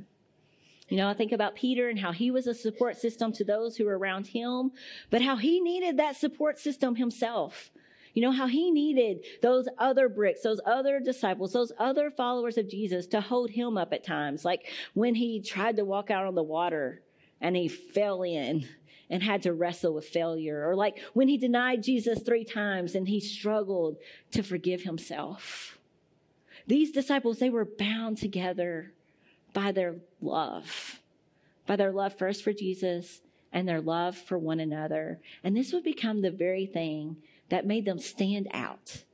You 0.89 0.97
know, 0.97 1.09
I 1.09 1.15
think 1.15 1.33
about 1.33 1.55
Peter 1.55 1.89
and 1.89 1.99
how 1.99 2.13
he 2.13 2.31
was 2.31 2.47
a 2.47 2.55
support 2.55 2.97
system 2.97 3.33
to 3.35 3.45
those 3.45 3.77
who 3.77 3.85
were 3.85 3.99
around 3.99 4.29
him, 4.29 4.73
but 5.09 5.23
how 5.23 5.37
he 5.37 5.61
needed 5.61 5.97
that 5.97 6.17
support 6.17 6.59
system 6.59 6.97
himself. 6.97 7.71
You 8.15 8.23
know 8.23 8.33
how 8.33 8.47
he 8.47 8.71
needed 8.71 9.25
those 9.43 9.69
other 9.79 10.09
bricks, 10.09 10.43
those 10.43 10.61
other 10.67 11.01
disciples, 11.01 11.53
those 11.53 11.73
other 11.79 12.11
followers 12.11 12.59
of 12.59 12.69
Jesus 12.69 13.07
to 13.09 13.21
hold 13.21 13.51
him 13.51 13.77
up 13.77 13.93
at 13.93 14.05
times. 14.05 14.45
Like 14.45 14.67
when 14.95 15.15
he 15.15 15.41
tried 15.41 15.77
to 15.77 15.85
walk 15.85 16.11
out 16.11 16.27
on 16.27 16.35
the 16.35 16.43
water 16.43 17.03
and 17.41 17.57
he 17.57 17.69
fell 17.69 18.23
in 18.23 18.67
and 19.09 19.23
had 19.23 19.43
to 19.43 19.53
wrestle 19.53 19.95
with 19.95 20.09
failure. 20.09 20.69
Or 20.69 20.77
like 20.77 20.99
when 21.15 21.29
he 21.29 21.37
denied 21.37 21.83
Jesus 21.83 22.23
three 22.23 22.45
times 22.45 22.95
and 22.95 23.09
he 23.09 23.21
struggled 23.21 23.97
to 24.33 24.43
forgive 24.43 24.83
himself. 24.83 25.79
These 26.67 26.93
disciples, 26.93 27.39
they 27.39 27.51
were 27.51 27.65
bound 27.65 28.19
together 28.19 28.93
by 29.53 29.73
their 29.73 29.97
love, 30.21 31.01
by 31.67 31.77
their 31.77 31.91
love 31.93 32.17
first 32.17 32.45
for 32.45 32.53
Jesus 32.53 33.21
and 33.53 33.67
their 33.67 33.81
love 33.81 34.17
for 34.17 34.39
one 34.39 34.61
another. 34.61 35.21
And 35.43 35.57
this 35.57 35.73
would 35.73 35.83
become 35.83 36.23
the 36.23 36.31
very 36.31 36.67
thing 36.67 37.17
that 37.51 37.67
made 37.67 37.85
them 37.85 37.99
stand 37.99 38.49
out, 38.53 39.05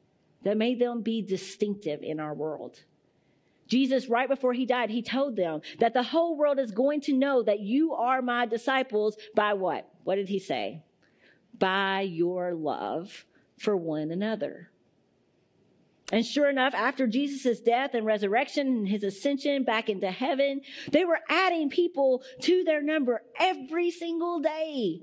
that 0.42 0.57
made 0.57 0.79
them 0.79 1.03
be 1.03 1.22
distinctive 1.22 2.03
in 2.03 2.20
our 2.20 2.35
world. 2.35 2.85
Jesus, 3.66 4.09
right 4.09 4.29
before 4.29 4.53
he 4.53 4.64
died, 4.64 4.90
he 4.90 5.03
told 5.03 5.35
them 5.37 5.61
that 5.81 5.92
the 5.92 6.05
whole 6.05 6.37
world 6.37 6.59
is 6.59 6.70
going 6.70 7.01
to 7.03 7.12
know 7.12 7.42
that 7.42 7.61
you 7.61 7.94
are 7.94 8.22
my 8.22 8.46
disciples 8.46 9.16
by 9.35 9.55
what? 9.55 9.88
What 10.05 10.14
did 10.14 10.29
he 10.29 10.38
say? 10.38 10.85
By 11.59 12.03
your 12.03 12.55
love 12.55 13.25
for 13.59 13.77
one 13.77 14.11
another. 14.11 14.70
And 16.12 16.25
sure 16.25 16.49
enough, 16.49 16.72
after 16.75 17.09
Jesus' 17.09 17.59
death 17.59 17.94
and 17.94 18.07
resurrection 18.07 18.68
and 18.68 18.88
his 18.88 19.03
ascension 19.03 19.64
back 19.64 19.88
into 19.88 20.11
heaven, 20.11 20.61
they 20.92 21.05
were 21.05 21.18
adding 21.29 21.68
people 21.68 22.22
to 22.42 22.62
their 22.62 22.81
number 22.81 23.22
every 23.40 23.90
single 23.90 24.38
day. 24.38 25.01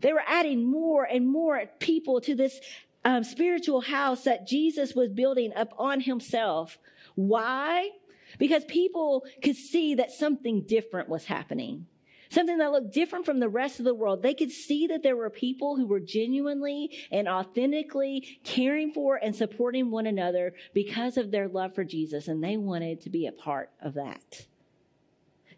They 0.00 0.12
were 0.12 0.22
adding 0.26 0.70
more 0.70 1.04
and 1.04 1.26
more 1.26 1.62
people 1.78 2.20
to 2.22 2.34
this 2.34 2.60
um, 3.04 3.24
spiritual 3.24 3.82
house 3.82 4.24
that 4.24 4.46
Jesus 4.46 4.94
was 4.94 5.10
building 5.10 5.52
up 5.54 5.72
on 5.78 6.00
himself. 6.00 6.78
Why? 7.14 7.90
Because 8.38 8.64
people 8.64 9.24
could 9.42 9.56
see 9.56 9.94
that 9.94 10.10
something 10.10 10.62
different 10.62 11.08
was 11.08 11.26
happening. 11.26 11.86
Something 12.30 12.58
that 12.58 12.72
looked 12.72 12.92
different 12.92 13.26
from 13.26 13.38
the 13.38 13.48
rest 13.48 13.78
of 13.78 13.84
the 13.84 13.94
world. 13.94 14.22
They 14.22 14.34
could 14.34 14.50
see 14.50 14.88
that 14.88 15.02
there 15.04 15.16
were 15.16 15.30
people 15.30 15.76
who 15.76 15.86
were 15.86 16.00
genuinely 16.00 16.90
and 17.12 17.28
authentically 17.28 18.40
caring 18.42 18.90
for 18.90 19.16
and 19.16 19.36
supporting 19.36 19.90
one 19.90 20.06
another 20.06 20.54
because 20.72 21.16
of 21.16 21.30
their 21.30 21.46
love 21.46 21.74
for 21.74 21.84
Jesus, 21.84 22.26
and 22.26 22.42
they 22.42 22.56
wanted 22.56 23.02
to 23.02 23.10
be 23.10 23.26
a 23.26 23.32
part 23.32 23.70
of 23.80 23.94
that. 23.94 24.46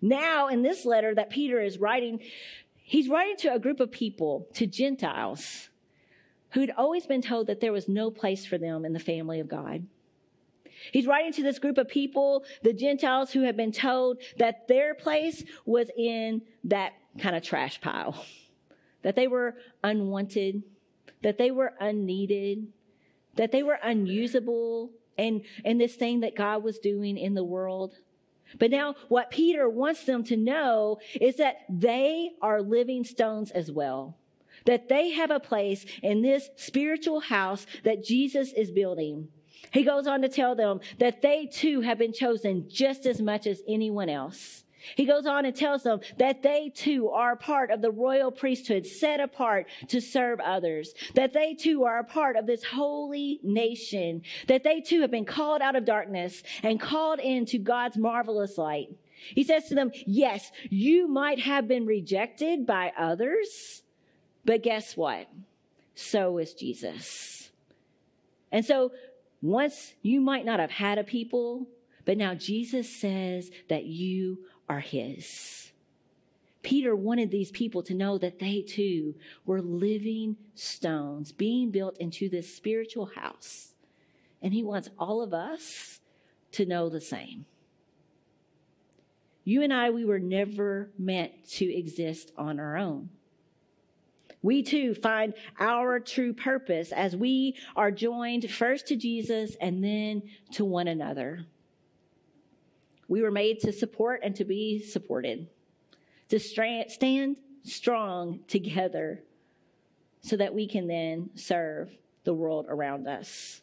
Now, 0.02 0.48
in 0.48 0.60
this 0.62 0.84
letter 0.84 1.14
that 1.14 1.30
Peter 1.30 1.60
is 1.60 1.78
writing 1.78 2.20
He's 2.88 3.08
writing 3.08 3.36
to 3.38 3.52
a 3.52 3.58
group 3.58 3.80
of 3.80 3.90
people, 3.90 4.46
to 4.54 4.64
Gentiles, 4.64 5.70
who'd 6.50 6.70
always 6.70 7.04
been 7.04 7.20
told 7.20 7.48
that 7.48 7.60
there 7.60 7.72
was 7.72 7.88
no 7.88 8.12
place 8.12 8.46
for 8.46 8.58
them 8.58 8.84
in 8.84 8.92
the 8.92 9.00
family 9.00 9.40
of 9.40 9.48
God. 9.48 9.88
He's 10.92 11.08
writing 11.08 11.32
to 11.32 11.42
this 11.42 11.58
group 11.58 11.78
of 11.78 11.88
people, 11.88 12.44
the 12.62 12.72
Gentiles, 12.72 13.32
who 13.32 13.42
have 13.42 13.56
been 13.56 13.72
told 13.72 14.18
that 14.38 14.68
their 14.68 14.94
place 14.94 15.42
was 15.64 15.90
in 15.96 16.42
that 16.62 16.92
kind 17.18 17.34
of 17.34 17.42
trash 17.42 17.80
pile, 17.80 18.24
that 19.02 19.16
they 19.16 19.26
were 19.26 19.56
unwanted, 19.82 20.62
that 21.24 21.38
they 21.38 21.50
were 21.50 21.72
unneeded, 21.80 22.68
that 23.34 23.50
they 23.50 23.64
were 23.64 23.80
unusable, 23.82 24.92
and, 25.18 25.42
and 25.64 25.80
this 25.80 25.96
thing 25.96 26.20
that 26.20 26.36
God 26.36 26.62
was 26.62 26.78
doing 26.78 27.18
in 27.18 27.34
the 27.34 27.42
world. 27.42 27.94
But 28.58 28.70
now, 28.70 28.94
what 29.08 29.30
Peter 29.30 29.68
wants 29.68 30.04
them 30.04 30.24
to 30.24 30.36
know 30.36 30.98
is 31.20 31.36
that 31.36 31.56
they 31.68 32.30
are 32.40 32.62
living 32.62 33.04
stones 33.04 33.50
as 33.50 33.70
well. 33.70 34.16
That 34.64 34.88
they 34.88 35.10
have 35.10 35.30
a 35.30 35.40
place 35.40 35.84
in 36.02 36.22
this 36.22 36.50
spiritual 36.56 37.20
house 37.20 37.66
that 37.84 38.04
Jesus 38.04 38.52
is 38.52 38.70
building. 38.70 39.28
He 39.72 39.82
goes 39.82 40.06
on 40.06 40.22
to 40.22 40.28
tell 40.28 40.54
them 40.54 40.80
that 40.98 41.22
they 41.22 41.46
too 41.46 41.80
have 41.80 41.98
been 41.98 42.12
chosen 42.12 42.68
just 42.68 43.06
as 43.06 43.20
much 43.20 43.46
as 43.46 43.62
anyone 43.68 44.08
else. 44.08 44.64
He 44.94 45.04
goes 45.04 45.26
on 45.26 45.44
and 45.44 45.54
tells 45.54 45.82
them 45.82 46.00
that 46.18 46.42
they 46.42 46.70
too 46.74 47.08
are 47.10 47.36
part 47.36 47.70
of 47.70 47.82
the 47.82 47.90
royal 47.90 48.30
priesthood 48.30 48.86
set 48.86 49.20
apart 49.20 49.66
to 49.88 50.00
serve 50.00 50.40
others, 50.40 50.94
that 51.14 51.32
they 51.32 51.54
too 51.54 51.84
are 51.84 51.98
a 51.98 52.04
part 52.04 52.36
of 52.36 52.46
this 52.46 52.64
holy 52.64 53.40
nation, 53.42 54.22
that 54.46 54.64
they 54.64 54.80
too 54.80 55.00
have 55.00 55.10
been 55.10 55.24
called 55.24 55.62
out 55.62 55.76
of 55.76 55.84
darkness 55.84 56.42
and 56.62 56.80
called 56.80 57.18
into 57.18 57.58
God's 57.58 57.96
marvelous 57.96 58.56
light. 58.58 58.90
He 59.34 59.44
says 59.44 59.68
to 59.68 59.74
them, 59.74 59.90
yes, 60.06 60.52
you 60.70 61.08
might 61.08 61.40
have 61.40 61.66
been 61.66 61.86
rejected 61.86 62.66
by 62.66 62.92
others, 62.96 63.82
but 64.44 64.62
guess 64.62 64.96
what? 64.96 65.28
So 65.94 66.38
is 66.38 66.52
Jesus. 66.52 67.50
And 68.52 68.64
so 68.64 68.92
once 69.42 69.94
you 70.02 70.20
might 70.20 70.44
not 70.44 70.60
have 70.60 70.70
had 70.70 70.98
a 70.98 71.04
people, 71.04 71.66
but 72.04 72.16
now 72.16 72.34
Jesus 72.34 73.00
says 73.00 73.50
that 73.68 73.84
you 73.84 74.38
are 74.68 74.80
his. 74.80 75.72
Peter 76.62 76.96
wanted 76.96 77.30
these 77.30 77.52
people 77.52 77.82
to 77.84 77.94
know 77.94 78.18
that 78.18 78.40
they 78.40 78.60
too 78.60 79.14
were 79.44 79.62
living 79.62 80.36
stones 80.54 81.30
being 81.30 81.70
built 81.70 81.96
into 81.98 82.28
this 82.28 82.54
spiritual 82.54 83.06
house. 83.06 83.74
And 84.42 84.52
he 84.52 84.64
wants 84.64 84.90
all 84.98 85.22
of 85.22 85.32
us 85.32 86.00
to 86.52 86.66
know 86.66 86.88
the 86.88 87.00
same. 87.00 87.46
You 89.44 89.62
and 89.62 89.72
I, 89.72 89.90
we 89.90 90.04
were 90.04 90.18
never 90.18 90.90
meant 90.98 91.48
to 91.50 91.72
exist 91.72 92.32
on 92.36 92.58
our 92.58 92.76
own. 92.76 93.10
We 94.42 94.64
too 94.64 94.94
find 94.94 95.34
our 95.60 96.00
true 96.00 96.32
purpose 96.32 96.90
as 96.90 97.14
we 97.14 97.56
are 97.76 97.92
joined 97.92 98.50
first 98.50 98.88
to 98.88 98.96
Jesus 98.96 99.56
and 99.60 99.84
then 99.84 100.22
to 100.52 100.64
one 100.64 100.88
another. 100.88 101.46
We 103.08 103.22
were 103.22 103.30
made 103.30 103.60
to 103.60 103.72
support 103.72 104.20
and 104.22 104.34
to 104.36 104.44
be 104.44 104.82
supported, 104.82 105.48
to 106.28 106.38
stand 106.38 107.36
strong 107.62 108.40
together 108.48 109.22
so 110.22 110.36
that 110.36 110.54
we 110.54 110.66
can 110.66 110.88
then 110.88 111.30
serve 111.34 111.90
the 112.24 112.34
world 112.34 112.66
around 112.68 113.06
us. 113.06 113.60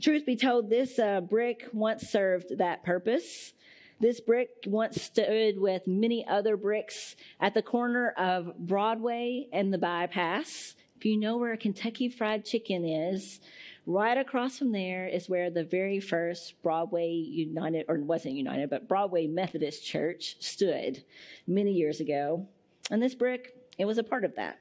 Truth 0.00 0.26
be 0.26 0.36
told, 0.36 0.70
this 0.70 0.98
uh, 0.98 1.20
brick 1.20 1.68
once 1.72 2.08
served 2.08 2.58
that 2.58 2.84
purpose. 2.84 3.52
This 4.00 4.20
brick 4.20 4.48
once 4.66 5.00
stood 5.00 5.60
with 5.60 5.86
many 5.86 6.26
other 6.26 6.56
bricks 6.56 7.14
at 7.40 7.54
the 7.54 7.62
corner 7.62 8.10
of 8.10 8.58
Broadway 8.58 9.46
and 9.52 9.72
the 9.72 9.78
bypass. 9.78 10.74
If 10.96 11.04
you 11.04 11.16
know 11.16 11.36
where 11.36 11.52
a 11.52 11.56
Kentucky 11.56 12.08
Fried 12.08 12.44
Chicken 12.44 12.84
is, 12.84 13.40
Right 13.84 14.16
across 14.16 14.58
from 14.58 14.70
there 14.70 15.08
is 15.08 15.28
where 15.28 15.50
the 15.50 15.64
very 15.64 15.98
first 15.98 16.62
Broadway 16.62 17.10
United, 17.10 17.86
or 17.88 17.98
wasn't 17.98 18.36
United, 18.36 18.70
but 18.70 18.86
Broadway 18.86 19.26
Methodist 19.26 19.84
Church 19.84 20.36
stood 20.38 21.02
many 21.48 21.72
years 21.72 21.98
ago. 21.98 22.46
And 22.90 23.02
this 23.02 23.16
brick, 23.16 23.56
it 23.78 23.84
was 23.84 23.98
a 23.98 24.04
part 24.04 24.24
of 24.24 24.36
that. 24.36 24.58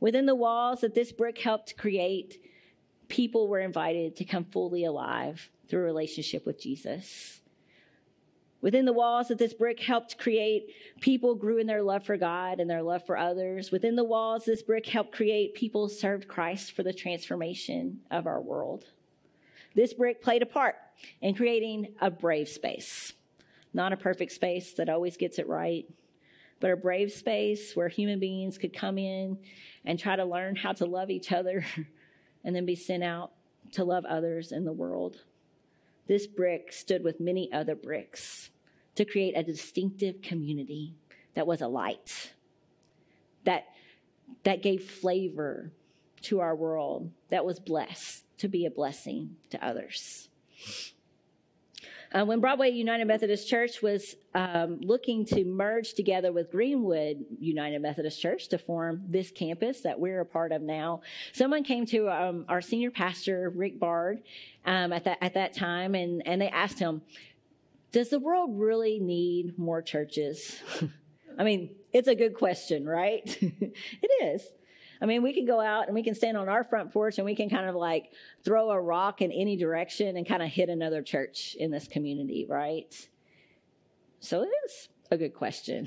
Within 0.00 0.26
the 0.26 0.34
walls 0.34 0.82
that 0.82 0.94
this 0.94 1.12
brick 1.12 1.38
helped 1.38 1.78
create, 1.78 2.38
people 3.08 3.48
were 3.48 3.60
invited 3.60 4.16
to 4.16 4.24
come 4.24 4.44
fully 4.44 4.84
alive 4.84 5.48
through 5.68 5.80
a 5.80 5.84
relationship 5.84 6.44
with 6.44 6.60
Jesus. 6.60 7.40
Within 8.66 8.84
the 8.84 8.92
walls 8.92 9.28
that 9.28 9.38
this 9.38 9.54
brick 9.54 9.78
helped 9.78 10.18
create, 10.18 10.74
people 11.00 11.36
grew 11.36 11.58
in 11.58 11.68
their 11.68 11.84
love 11.84 12.04
for 12.04 12.16
God 12.16 12.58
and 12.58 12.68
their 12.68 12.82
love 12.82 13.06
for 13.06 13.16
others. 13.16 13.70
Within 13.70 13.94
the 13.94 14.02
walls, 14.02 14.44
this 14.44 14.60
brick 14.60 14.86
helped 14.86 15.12
create, 15.12 15.54
people 15.54 15.88
served 15.88 16.26
Christ 16.26 16.72
for 16.72 16.82
the 16.82 16.92
transformation 16.92 18.00
of 18.10 18.26
our 18.26 18.40
world. 18.40 18.86
This 19.76 19.94
brick 19.94 20.20
played 20.20 20.42
a 20.42 20.46
part 20.46 20.74
in 21.20 21.36
creating 21.36 21.94
a 22.00 22.10
brave 22.10 22.48
space. 22.48 23.12
Not 23.72 23.92
a 23.92 23.96
perfect 23.96 24.32
space 24.32 24.72
that 24.72 24.88
always 24.88 25.16
gets 25.16 25.38
it 25.38 25.46
right, 25.46 25.86
but 26.58 26.72
a 26.72 26.76
brave 26.76 27.12
space 27.12 27.76
where 27.76 27.86
human 27.86 28.18
beings 28.18 28.58
could 28.58 28.76
come 28.76 28.98
in 28.98 29.38
and 29.84 29.96
try 29.96 30.16
to 30.16 30.24
learn 30.24 30.56
how 30.56 30.72
to 30.72 30.86
love 30.86 31.08
each 31.08 31.30
other 31.30 31.64
and 32.44 32.56
then 32.56 32.66
be 32.66 32.74
sent 32.74 33.04
out 33.04 33.30
to 33.74 33.84
love 33.84 34.04
others 34.06 34.50
in 34.50 34.64
the 34.64 34.72
world. 34.72 35.22
This 36.08 36.26
brick 36.26 36.72
stood 36.72 37.04
with 37.04 37.20
many 37.20 37.52
other 37.52 37.76
bricks 37.76 38.50
to 38.96 39.04
create 39.04 39.36
a 39.36 39.42
distinctive 39.42 40.20
community 40.22 40.94
that 41.34 41.46
was 41.46 41.60
a 41.60 41.68
light, 41.68 42.32
that, 43.44 43.66
that 44.42 44.62
gave 44.62 44.82
flavor 44.84 45.70
to 46.22 46.40
our 46.40 46.56
world, 46.56 47.10
that 47.30 47.44
was 47.44 47.60
blessed 47.60 48.24
to 48.38 48.48
be 48.48 48.66
a 48.66 48.70
blessing 48.70 49.36
to 49.50 49.64
others. 49.64 50.28
Uh, 52.12 52.24
when 52.24 52.40
Broadway 52.40 52.70
United 52.70 53.04
Methodist 53.04 53.48
Church 53.48 53.82
was 53.82 54.14
um, 54.34 54.80
looking 54.80 55.24
to 55.26 55.44
merge 55.44 55.94
together 55.94 56.32
with 56.32 56.50
Greenwood 56.50 57.24
United 57.40 57.80
Methodist 57.82 58.20
Church 58.20 58.48
to 58.48 58.58
form 58.58 59.02
this 59.08 59.30
campus 59.30 59.80
that 59.80 59.98
we're 59.98 60.20
a 60.20 60.24
part 60.24 60.52
of 60.52 60.62
now, 60.62 61.02
someone 61.32 61.64
came 61.64 61.84
to 61.86 62.08
um, 62.08 62.44
our 62.48 62.60
senior 62.60 62.90
pastor, 62.90 63.50
Rick 63.54 63.78
Bard, 63.78 64.22
um, 64.64 64.92
at, 64.92 65.04
that, 65.04 65.18
at 65.20 65.34
that 65.34 65.52
time, 65.52 65.94
and, 65.94 66.22
and 66.26 66.40
they 66.40 66.48
asked 66.48 66.78
him, 66.78 67.02
Does 67.92 68.10
the 68.10 68.18
world 68.18 68.50
really 68.54 68.98
need 68.98 69.58
more 69.58 69.82
churches? 69.82 70.60
I 71.38 71.44
mean, 71.44 71.74
it's 71.92 72.08
a 72.08 72.14
good 72.14 72.34
question, 72.34 72.86
right? 72.86 73.22
it 73.42 74.10
is. 74.22 74.46
I 75.00 75.06
mean, 75.06 75.22
we 75.22 75.34
can 75.34 75.44
go 75.44 75.60
out 75.60 75.86
and 75.86 75.94
we 75.94 76.02
can 76.02 76.14
stand 76.14 76.36
on 76.36 76.48
our 76.48 76.64
front 76.64 76.92
porch 76.92 77.18
and 77.18 77.24
we 77.24 77.34
can 77.34 77.50
kind 77.50 77.68
of 77.68 77.74
like 77.74 78.10
throw 78.44 78.70
a 78.70 78.80
rock 78.80 79.20
in 79.20 79.30
any 79.30 79.56
direction 79.56 80.16
and 80.16 80.26
kind 80.26 80.42
of 80.42 80.48
hit 80.48 80.68
another 80.68 81.02
church 81.02 81.54
in 81.58 81.70
this 81.70 81.86
community, 81.86 82.46
right? 82.48 83.08
So 84.20 84.42
it 84.42 84.50
is 84.64 84.88
a 85.10 85.16
good 85.16 85.34
question. 85.34 85.86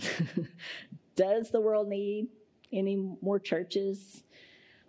Does 1.16 1.50
the 1.50 1.60
world 1.60 1.88
need 1.88 2.28
any 2.72 2.96
more 3.22 3.40
churches? 3.40 4.24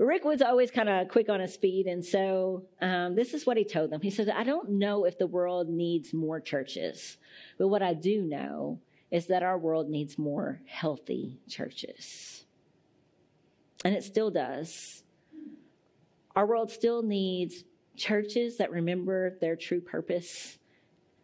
Rick 0.01 0.25
was 0.25 0.41
always 0.41 0.71
kind 0.71 0.89
of 0.89 1.09
quick 1.09 1.29
on 1.29 1.41
his 1.41 1.57
feet, 1.57 1.87
and 1.87 2.03
so 2.03 2.65
um, 2.81 3.15
this 3.15 3.35
is 3.35 3.45
what 3.45 3.59
he 3.59 3.65
told 3.65 3.91
them. 3.91 4.01
He 4.01 4.11
says, 4.11 4.31
I 4.35 4.45
don't 4.45 4.71
know 4.71 5.05
if 5.05 5.19
the 5.19 5.27
world 5.27 5.69
needs 5.69 6.15
more 6.15 6.41
churches, 6.41 7.19
but 7.59 7.69
what 7.69 7.83
I 7.83 7.93
do 7.93 8.23
know 8.23 8.81
is 9.11 9.27
that 9.27 9.43
our 9.43 9.59
world 9.59 9.91
needs 9.91 10.17
more 10.17 10.63
healthy 10.65 11.39
churches. 11.51 12.45
And 13.85 13.95
it 13.95 14.03
still 14.03 14.31
does. 14.31 15.03
Our 16.35 16.47
world 16.47 16.71
still 16.71 17.03
needs 17.03 17.65
churches 17.95 18.57
that 18.57 18.71
remember 18.71 19.37
their 19.43 19.57
true 19.57 19.83
purpose 19.83 20.57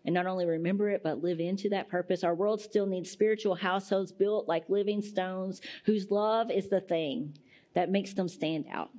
and 0.05 0.15
not 0.15 0.27
only 0.27 0.45
remember 0.45 0.91
it, 0.91 1.03
but 1.03 1.23
live 1.23 1.41
into 1.41 1.71
that 1.71 1.89
purpose. 1.89 2.23
Our 2.23 2.35
world 2.35 2.61
still 2.61 2.87
needs 2.87 3.11
spiritual 3.11 3.55
households 3.55 4.13
built 4.13 4.47
like 4.47 4.69
living 4.69 5.01
stones 5.01 5.63
whose 5.85 6.11
love 6.11 6.51
is 6.51 6.69
the 6.69 6.81
thing 6.81 7.39
that 7.77 7.91
makes 7.91 8.15
them 8.15 8.27
stand 8.27 8.65
out, 8.73 8.91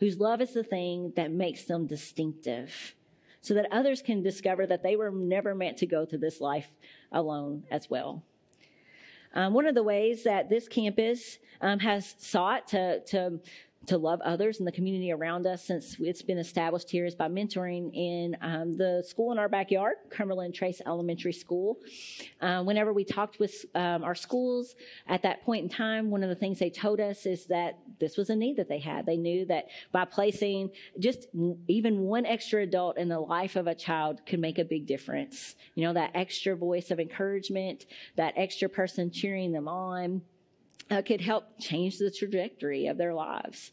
whose 0.00 0.18
love 0.18 0.40
is 0.40 0.54
the 0.54 0.64
thing 0.64 1.12
that 1.16 1.30
makes 1.30 1.64
them 1.64 1.86
distinctive, 1.86 2.94
so 3.42 3.52
that 3.52 3.68
others 3.70 4.00
can 4.00 4.22
discover 4.22 4.66
that 4.66 4.82
they 4.82 4.96
were 4.96 5.10
never 5.10 5.54
meant 5.54 5.76
to 5.76 5.86
go 5.86 6.06
through 6.06 6.18
this 6.18 6.40
life 6.40 6.68
alone 7.12 7.62
as 7.70 7.90
well. 7.90 8.24
Um, 9.34 9.52
one 9.52 9.66
of 9.66 9.74
the 9.74 9.82
ways 9.82 10.24
that 10.24 10.48
this 10.48 10.66
campus 10.66 11.38
um, 11.60 11.78
has 11.80 12.14
sought 12.18 12.68
to, 12.68 13.00
to 13.04 13.40
to 13.86 13.98
love 13.98 14.20
others 14.20 14.58
and 14.58 14.66
the 14.66 14.72
community 14.72 15.10
around 15.10 15.46
us 15.46 15.64
since 15.64 15.96
it's 15.98 16.22
been 16.22 16.38
established 16.38 16.90
here 16.90 17.04
is 17.04 17.14
by 17.14 17.28
mentoring 17.28 17.92
in 17.94 18.36
um, 18.40 18.76
the 18.76 19.02
school 19.06 19.32
in 19.32 19.38
our 19.38 19.48
backyard, 19.48 19.94
Cumberland 20.10 20.54
Trace 20.54 20.80
Elementary 20.86 21.32
School. 21.32 21.78
Uh, 22.40 22.62
whenever 22.62 22.92
we 22.92 23.04
talked 23.04 23.38
with 23.38 23.64
um, 23.74 24.04
our 24.04 24.14
schools 24.14 24.74
at 25.08 25.22
that 25.22 25.42
point 25.44 25.64
in 25.64 25.68
time, 25.68 26.10
one 26.10 26.22
of 26.22 26.28
the 26.28 26.34
things 26.34 26.58
they 26.58 26.70
told 26.70 27.00
us 27.00 27.26
is 27.26 27.46
that 27.46 27.78
this 27.98 28.16
was 28.16 28.30
a 28.30 28.36
need 28.36 28.56
that 28.56 28.68
they 28.68 28.78
had. 28.78 29.04
They 29.04 29.16
knew 29.16 29.46
that 29.46 29.66
by 29.90 30.04
placing 30.04 30.70
just 30.98 31.26
even 31.66 32.00
one 32.00 32.24
extra 32.24 32.62
adult 32.62 32.98
in 32.98 33.08
the 33.08 33.20
life 33.20 33.56
of 33.56 33.66
a 33.66 33.74
child 33.74 34.24
could 34.26 34.40
make 34.40 34.58
a 34.58 34.64
big 34.64 34.86
difference. 34.86 35.56
You 35.74 35.84
know, 35.84 35.92
that 35.94 36.12
extra 36.14 36.56
voice 36.56 36.90
of 36.90 37.00
encouragement, 37.00 37.86
that 38.16 38.34
extra 38.36 38.68
person 38.68 39.10
cheering 39.10 39.52
them 39.52 39.66
on 39.66 40.22
uh, 40.92 41.00
could 41.00 41.20
help 41.22 41.58
change 41.58 41.98
the 41.98 42.10
trajectory 42.10 42.86
of 42.86 42.98
their 42.98 43.14
lives. 43.14 43.72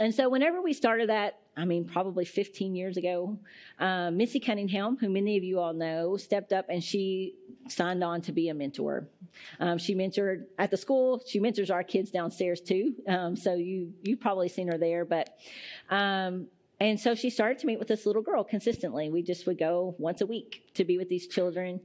And 0.00 0.14
so, 0.14 0.28
whenever 0.28 0.60
we 0.60 0.72
started 0.72 1.10
that, 1.10 1.38
I 1.56 1.64
mean, 1.64 1.84
probably 1.84 2.24
15 2.24 2.74
years 2.74 2.96
ago, 2.96 3.38
uh, 3.78 4.10
Missy 4.10 4.40
Cunningham, 4.40 4.96
who 4.98 5.08
many 5.10 5.36
of 5.36 5.44
you 5.44 5.60
all 5.60 5.74
know, 5.74 6.16
stepped 6.16 6.52
up 6.52 6.66
and 6.68 6.82
she 6.82 7.34
signed 7.68 8.02
on 8.02 8.22
to 8.22 8.32
be 8.32 8.48
a 8.48 8.54
mentor. 8.54 9.08
Um, 9.60 9.78
she 9.78 9.94
mentored 9.94 10.46
at 10.58 10.70
the 10.70 10.76
school. 10.76 11.22
She 11.26 11.38
mentors 11.38 11.70
our 11.70 11.84
kids 11.84 12.10
downstairs 12.10 12.60
too. 12.60 12.94
Um, 13.06 13.36
so 13.36 13.54
you 13.54 13.92
you've 14.02 14.20
probably 14.20 14.48
seen 14.48 14.68
her 14.68 14.78
there, 14.78 15.04
but. 15.04 15.30
Um, 15.88 16.48
and 16.82 16.98
so 16.98 17.14
she 17.14 17.28
started 17.28 17.58
to 17.58 17.66
meet 17.66 17.78
with 17.78 17.88
this 17.88 18.06
little 18.06 18.22
girl 18.22 18.42
consistently. 18.42 19.10
We 19.10 19.22
just 19.22 19.46
would 19.46 19.58
go 19.58 19.94
once 19.98 20.22
a 20.22 20.26
week 20.26 20.62
to 20.74 20.84
be 20.84 20.96
with 20.96 21.10
these 21.10 21.26
children. 21.26 21.80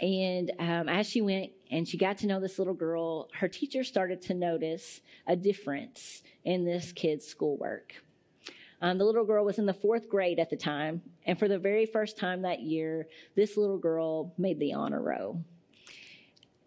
And 0.00 0.52
um, 0.60 0.88
as 0.88 1.08
she 1.08 1.20
went 1.20 1.50
and 1.70 1.88
she 1.88 1.98
got 1.98 2.18
to 2.18 2.26
know 2.26 2.40
this 2.40 2.58
little 2.58 2.74
girl, 2.74 3.28
her 3.34 3.48
teacher 3.48 3.84
started 3.84 4.22
to 4.22 4.34
notice 4.34 5.00
a 5.26 5.36
difference 5.36 6.22
in 6.44 6.64
this 6.64 6.92
kid's 6.92 7.26
schoolwork. 7.26 7.94
Um, 8.80 8.98
the 8.98 9.04
little 9.04 9.24
girl 9.24 9.44
was 9.44 9.58
in 9.58 9.66
the 9.66 9.74
fourth 9.74 10.08
grade 10.08 10.38
at 10.38 10.50
the 10.50 10.56
time. 10.56 11.02
And 11.24 11.38
for 11.38 11.48
the 11.48 11.58
very 11.58 11.86
first 11.86 12.18
time 12.18 12.42
that 12.42 12.60
year, 12.60 13.08
this 13.34 13.56
little 13.56 13.78
girl 13.78 14.34
made 14.38 14.58
the 14.58 14.74
honor 14.74 15.02
roll. 15.02 15.42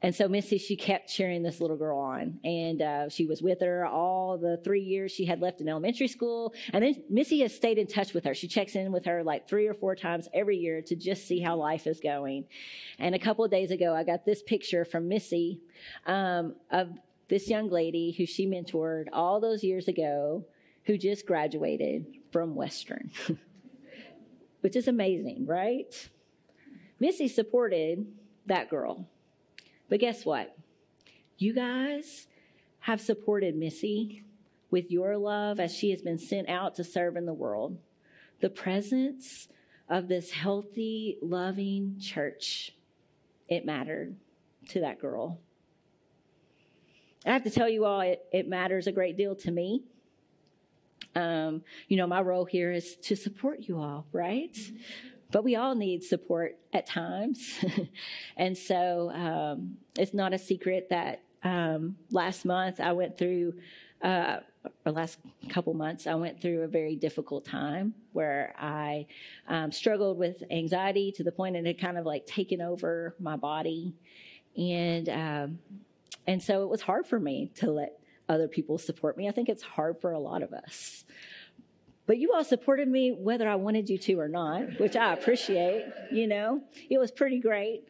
And 0.01 0.15
so 0.15 0.29
Missy, 0.29 0.57
she 0.57 0.77
kept 0.77 1.09
cheering 1.09 1.43
this 1.43 1.59
little 1.59 1.75
girl 1.75 1.99
on, 1.99 2.39
and 2.45 2.81
uh, 2.81 3.09
she 3.09 3.25
was 3.25 3.41
with 3.41 3.59
her 3.59 3.85
all 3.85 4.37
the 4.37 4.57
three 4.63 4.81
years 4.81 5.11
she 5.11 5.25
had 5.25 5.41
left 5.41 5.59
in 5.59 5.67
elementary 5.67 6.07
school. 6.07 6.53
And 6.71 6.83
then 6.83 7.03
Missy 7.09 7.41
has 7.41 7.53
stayed 7.53 7.77
in 7.77 7.85
touch 7.85 8.13
with 8.13 8.23
her. 8.23 8.33
She 8.33 8.47
checks 8.47 8.75
in 8.75 8.93
with 8.93 9.05
her 9.05 9.23
like 9.23 9.49
three 9.49 9.67
or 9.67 9.73
four 9.73 9.95
times 9.95 10.29
every 10.33 10.57
year 10.57 10.81
to 10.83 10.95
just 10.95 11.27
see 11.27 11.41
how 11.41 11.57
life 11.57 11.85
is 11.85 11.99
going. 11.99 12.45
And 12.97 13.13
a 13.13 13.19
couple 13.19 13.43
of 13.43 13.51
days 13.51 13.71
ago, 13.71 13.93
I 13.93 14.05
got 14.05 14.25
this 14.25 14.41
picture 14.41 14.85
from 14.85 15.09
Missy 15.09 15.59
um, 16.05 16.55
of 16.71 16.91
this 17.27 17.49
young 17.49 17.69
lady 17.69 18.15
who 18.17 18.25
she 18.25 18.47
mentored 18.47 19.07
all 19.11 19.41
those 19.41 19.65
years 19.65 19.89
ago, 19.89 20.45
who 20.85 20.97
just 20.97 21.25
graduated 21.25 22.05
from 22.31 22.55
Western, 22.55 23.11
which 24.61 24.77
is 24.77 24.87
amazing, 24.87 25.45
right? 25.45 26.09
Missy 27.01 27.27
supported 27.27 28.07
that 28.45 28.69
girl 28.69 29.05
but 29.89 29.99
guess 29.99 30.25
what? 30.25 30.55
You 31.37 31.53
guys 31.53 32.27
have 32.81 33.01
supported 33.01 33.55
Missy 33.55 34.23
with 34.71 34.91
your 34.91 35.17
love 35.17 35.59
as 35.59 35.73
she 35.73 35.89
has 35.91 36.01
been 36.01 36.19
sent 36.19 36.47
out 36.47 36.75
to 36.75 36.83
serve 36.83 37.15
in 37.15 37.25
the 37.25 37.33
world. 37.33 37.77
The 38.39 38.49
presence 38.49 39.47
of 39.89 40.07
this 40.07 40.31
healthy, 40.31 41.17
loving 41.21 41.97
church, 41.99 42.75
it 43.47 43.65
mattered 43.65 44.15
to 44.69 44.81
that 44.81 44.99
girl. 44.99 45.39
I 47.25 47.31
have 47.31 47.43
to 47.43 47.49
tell 47.49 47.67
you 47.67 47.85
all, 47.85 48.01
it, 48.01 48.25
it 48.31 48.47
matters 48.47 48.87
a 48.87 48.91
great 48.91 49.17
deal 49.17 49.35
to 49.37 49.51
me. 49.51 49.83
Um, 51.15 51.63
you 51.87 51.97
know, 51.97 52.07
my 52.07 52.21
role 52.21 52.45
here 52.45 52.71
is 52.71 52.95
to 52.97 53.15
support 53.15 53.61
you 53.61 53.79
all, 53.79 54.05
right? 54.11 54.57
But 55.31 55.43
we 55.43 55.55
all 55.55 55.75
need 55.75 56.03
support 56.03 56.57
at 56.73 56.85
times. 56.85 57.63
and 58.37 58.57
so 58.57 59.11
um, 59.11 59.77
it's 59.97 60.13
not 60.13 60.33
a 60.33 60.37
secret 60.37 60.87
that 60.89 61.21
um, 61.43 61.97
last 62.11 62.45
month 62.45 62.79
I 62.79 62.93
went 62.93 63.17
through, 63.17 63.53
uh, 64.01 64.37
or 64.85 64.91
last 64.91 65.19
couple 65.49 65.73
months, 65.73 66.07
I 66.07 66.15
went 66.15 66.41
through 66.41 66.63
a 66.63 66.67
very 66.67 66.95
difficult 66.95 67.45
time 67.45 67.93
where 68.13 68.53
I 68.57 69.05
um, 69.47 69.71
struggled 69.71 70.17
with 70.17 70.43
anxiety 70.51 71.11
to 71.13 71.23
the 71.23 71.31
point 71.31 71.55
it 71.55 71.65
had 71.65 71.79
kind 71.79 71.97
of 71.97 72.05
like 72.05 72.25
taken 72.25 72.61
over 72.61 73.15
my 73.19 73.35
body. 73.35 73.93
And, 74.57 75.09
um, 75.09 75.59
and 76.27 76.41
so 76.41 76.63
it 76.63 76.69
was 76.69 76.81
hard 76.81 77.07
for 77.07 77.19
me 77.19 77.51
to 77.55 77.71
let 77.71 77.99
other 78.27 78.47
people 78.47 78.77
support 78.77 79.17
me. 79.17 79.27
I 79.27 79.31
think 79.31 79.49
it's 79.49 79.63
hard 79.63 79.99
for 80.01 80.11
a 80.11 80.19
lot 80.19 80.43
of 80.43 80.53
us. 80.53 81.03
But 82.09 82.17
you 82.17 82.33
all 82.33 82.43
supported 82.43 82.87
me 82.87 83.11
whether 83.11 83.47
I 83.47 83.53
wanted 83.53 83.87
you 83.87 83.99
to 83.99 84.19
or 84.19 84.27
not, 84.27 84.79
which 84.79 84.95
I 84.95 85.13
appreciate. 85.13 85.85
You 86.11 86.25
know, 86.25 86.63
it 86.89 86.97
was 86.97 87.11
pretty 87.11 87.39
great 87.39 87.83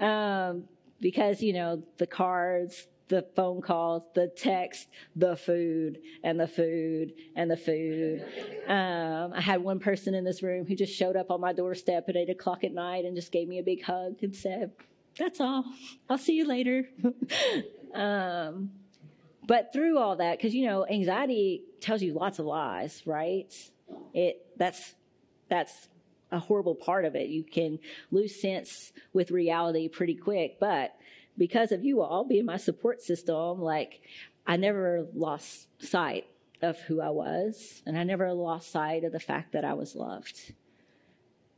um, 0.00 0.64
because, 0.98 1.42
you 1.42 1.52
know, 1.52 1.82
the 1.98 2.06
cards, 2.06 2.86
the 3.08 3.26
phone 3.36 3.60
calls, 3.60 4.04
the 4.14 4.28
text, 4.28 4.88
the 5.14 5.36
food, 5.36 5.98
and 6.24 6.40
the 6.40 6.48
food, 6.48 7.12
and 7.34 7.50
the 7.50 7.56
food. 7.58 8.24
Um, 8.66 9.34
I 9.34 9.42
had 9.42 9.62
one 9.62 9.78
person 9.78 10.14
in 10.14 10.24
this 10.24 10.42
room 10.42 10.64
who 10.64 10.74
just 10.74 10.94
showed 10.94 11.14
up 11.14 11.30
on 11.30 11.42
my 11.42 11.52
doorstep 11.52 12.08
at 12.08 12.16
eight 12.16 12.30
o'clock 12.30 12.64
at 12.64 12.72
night 12.72 13.04
and 13.04 13.14
just 13.14 13.30
gave 13.30 13.46
me 13.46 13.58
a 13.58 13.62
big 13.62 13.82
hug 13.82 14.22
and 14.22 14.34
said, 14.34 14.72
That's 15.18 15.38
all. 15.38 15.66
I'll 16.08 16.16
see 16.16 16.32
you 16.32 16.48
later. 16.48 16.88
um, 17.94 18.70
but 19.46 19.72
through 19.72 19.98
all 19.98 20.16
that, 20.16 20.38
because 20.38 20.54
you 20.54 20.66
know, 20.66 20.86
anxiety 20.86 21.62
tells 21.80 22.02
you 22.02 22.12
lots 22.14 22.38
of 22.38 22.46
lies, 22.46 23.02
right? 23.06 23.52
It 24.12 24.44
that's 24.56 24.94
that's 25.48 25.88
a 26.32 26.38
horrible 26.38 26.74
part 26.74 27.04
of 27.04 27.14
it. 27.14 27.28
You 27.28 27.44
can 27.44 27.78
lose 28.10 28.40
sense 28.40 28.92
with 29.12 29.30
reality 29.30 29.88
pretty 29.88 30.16
quick, 30.16 30.58
but 30.58 30.96
because 31.38 31.70
of 31.70 31.84
you 31.84 32.02
all 32.02 32.24
being 32.24 32.46
my 32.46 32.56
support 32.56 33.00
system, 33.00 33.60
like 33.60 34.00
I 34.46 34.56
never 34.56 35.06
lost 35.14 35.68
sight 35.78 36.26
of 36.62 36.78
who 36.80 37.00
I 37.00 37.10
was, 37.10 37.82
and 37.86 37.98
I 37.98 38.02
never 38.02 38.32
lost 38.32 38.72
sight 38.72 39.04
of 39.04 39.12
the 39.12 39.20
fact 39.20 39.52
that 39.52 39.64
I 39.64 39.74
was 39.74 39.94
loved. 39.94 40.54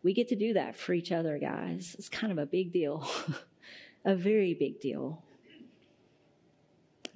We 0.03 0.13
get 0.13 0.29
to 0.29 0.37
do 0.37 0.53
that 0.55 0.77
for 0.77 0.93
each 0.93 1.13
other, 1.13 1.39
guys. 1.39 1.97
It's 1.99 2.09
kind 2.09 2.33
of 2.33 2.39
a 2.39 2.47
big 2.47 2.73
deal, 2.73 3.09
a 4.05 4.15
very 4.15 4.55
big 4.55 4.81
deal. 4.81 5.23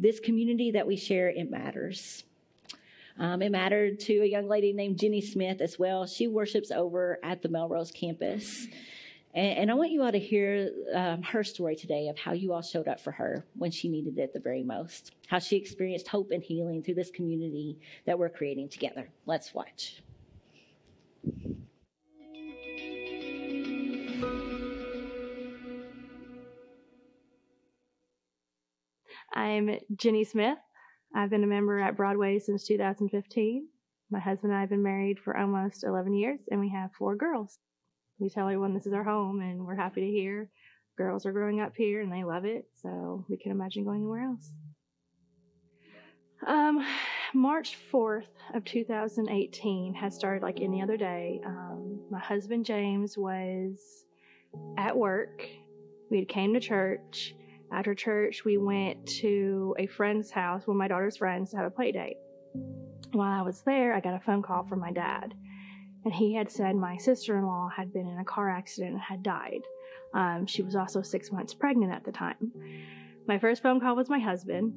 This 0.03 0.19
community 0.19 0.73
that 0.73 0.85
we 0.85 0.97
share, 0.97 1.29
it 1.29 1.49
matters. 1.49 2.25
Um, 3.21 3.41
it 3.41 3.53
mattered 3.53 4.01
to 4.01 4.15
a 4.19 4.25
young 4.25 4.49
lady 4.49 4.73
named 4.73 4.99
Jenny 4.99 5.21
Smith 5.21 5.61
as 5.61 5.79
well. 5.79 6.07
She 6.07 6.27
worships 6.27 6.73
over 6.73 7.21
at 7.23 7.41
the 7.41 7.49
Melrose 7.49 7.93
campus. 7.93 8.67
And, 9.33 9.59
and 9.59 9.71
I 9.71 9.75
want 9.75 9.93
you 9.93 10.03
all 10.03 10.11
to 10.11 10.19
hear 10.19 10.73
um, 10.93 11.23
her 11.23 11.45
story 11.45 11.77
today 11.77 12.09
of 12.09 12.19
how 12.19 12.33
you 12.33 12.53
all 12.53 12.63
showed 12.63 12.89
up 12.89 13.01
for 13.01 13.13
her 13.13 13.47
when 13.55 13.71
she 13.71 13.89
needed 13.89 14.19
it 14.19 14.33
the 14.33 14.41
very 14.41 14.65
most, 14.65 15.13
how 15.29 15.39
she 15.39 15.55
experienced 15.55 16.09
hope 16.09 16.33
and 16.33 16.43
healing 16.43 16.83
through 16.83 16.95
this 16.95 17.13
community 17.13 17.79
that 18.05 18.19
we're 18.19 18.29
creating 18.29 18.71
together. 18.71 19.09
Let's 19.25 19.55
watch. 19.55 20.03
I'm 29.35 29.79
Jenny 29.97 30.25
Smith. 30.25 30.59
I've 31.15 31.31
been 31.31 31.45
a 31.45 31.47
member 31.47 31.79
at 31.81 31.97
Broadway 31.97 32.39
since 32.39 32.67
2015. 32.67 33.67
My 34.11 34.21
husband 34.21 34.53
and 34.53 34.59
I 34.59 34.61
have 34.61 34.69
been 34.69 34.83
married 34.83 35.19
for 35.19 35.37
almost 35.37 35.85
11 35.85 36.13
years, 36.13 36.41
and 36.51 36.61
we 36.61 36.69
have 36.69 36.93
four 36.93 37.17
girls. 37.17 37.59
We 38.19 38.29
tell 38.29 38.45
everyone 38.45 38.75
this 38.75 38.87
is 38.87 38.93
our 38.93 39.05
home, 39.05 39.41
and 39.41 39.65
we're 39.65 39.75
happy 39.75 40.03
to 40.03 40.07
hear 40.07 40.51
girls 40.99 41.25
are 41.25 41.33
growing 41.33 41.61
up 41.61 41.73
here 41.75 42.03
and 42.03 42.13
they 42.13 42.23
love 42.23 42.45
it, 42.45 42.67
so 42.83 43.25
we 43.31 43.39
can 43.39 43.53
imagine 43.53 43.85
going 43.85 44.01
anywhere 44.01 44.25
else. 44.25 44.53
Um, 46.47 46.87
March 47.33 47.79
4th 47.91 48.27
of 48.53 48.65
2018 48.67 49.95
has 49.95 50.15
started 50.15 50.43
like 50.43 50.61
any 50.61 50.83
other 50.83 50.99
day. 50.99 51.41
Um, 51.47 52.01
my 52.11 52.19
husband 52.19 52.67
James 52.67 53.17
was 53.17 54.05
at 54.77 54.95
work. 54.95 55.49
We 56.11 56.19
had 56.19 56.29
came 56.29 56.53
to 56.53 56.61
church 56.61 57.35
after 57.73 57.95
church, 57.95 58.45
we 58.45 58.59
went 58.59 59.07
to 59.21 59.75
a 59.79 59.87
friend's 59.87 60.31
house, 60.31 60.67
one 60.67 60.77
of 60.77 60.79
my 60.79 60.89
daughter's 60.89 61.17
friends, 61.17 61.51
to 61.51 61.57
have 61.57 61.67
a 61.67 61.71
play 61.71 61.91
date. 61.91 62.19
While 63.13 63.41
I 63.41 63.43
was 63.43 63.63
there, 63.63 63.95
I 63.95 64.01
got 64.01 64.15
a 64.15 64.21
phone 64.21 64.43
call 64.43 64.65
from 64.65 64.81
my 64.81 64.93
dad, 64.93 65.35
and 66.05 66.13
he 66.13 66.35
had 66.35 66.51
said 66.51 66.77
my 66.77 66.97
sister 66.99 67.39
in 67.39 67.47
law 67.47 67.69
had 67.75 67.93
been 67.93 68.09
in 68.09 68.19
a 68.19 68.25
car 68.25 68.51
accident 68.51 68.93
and 68.93 69.01
had 69.01 69.23
died. 69.23 69.63
Um, 70.15 70.47
she 70.47 70.63
was 70.63 70.77
also 70.77 71.01
six 71.01 71.33
months 71.33 71.55
pregnant 71.55 71.93
at 71.93 72.05
the 72.05 72.13
time. 72.13 72.53
My 73.27 73.39
first 73.39 73.63
phone 73.63 73.81
call 73.81 73.97
was 73.97 74.11
my 74.11 74.19
husband, 74.19 74.75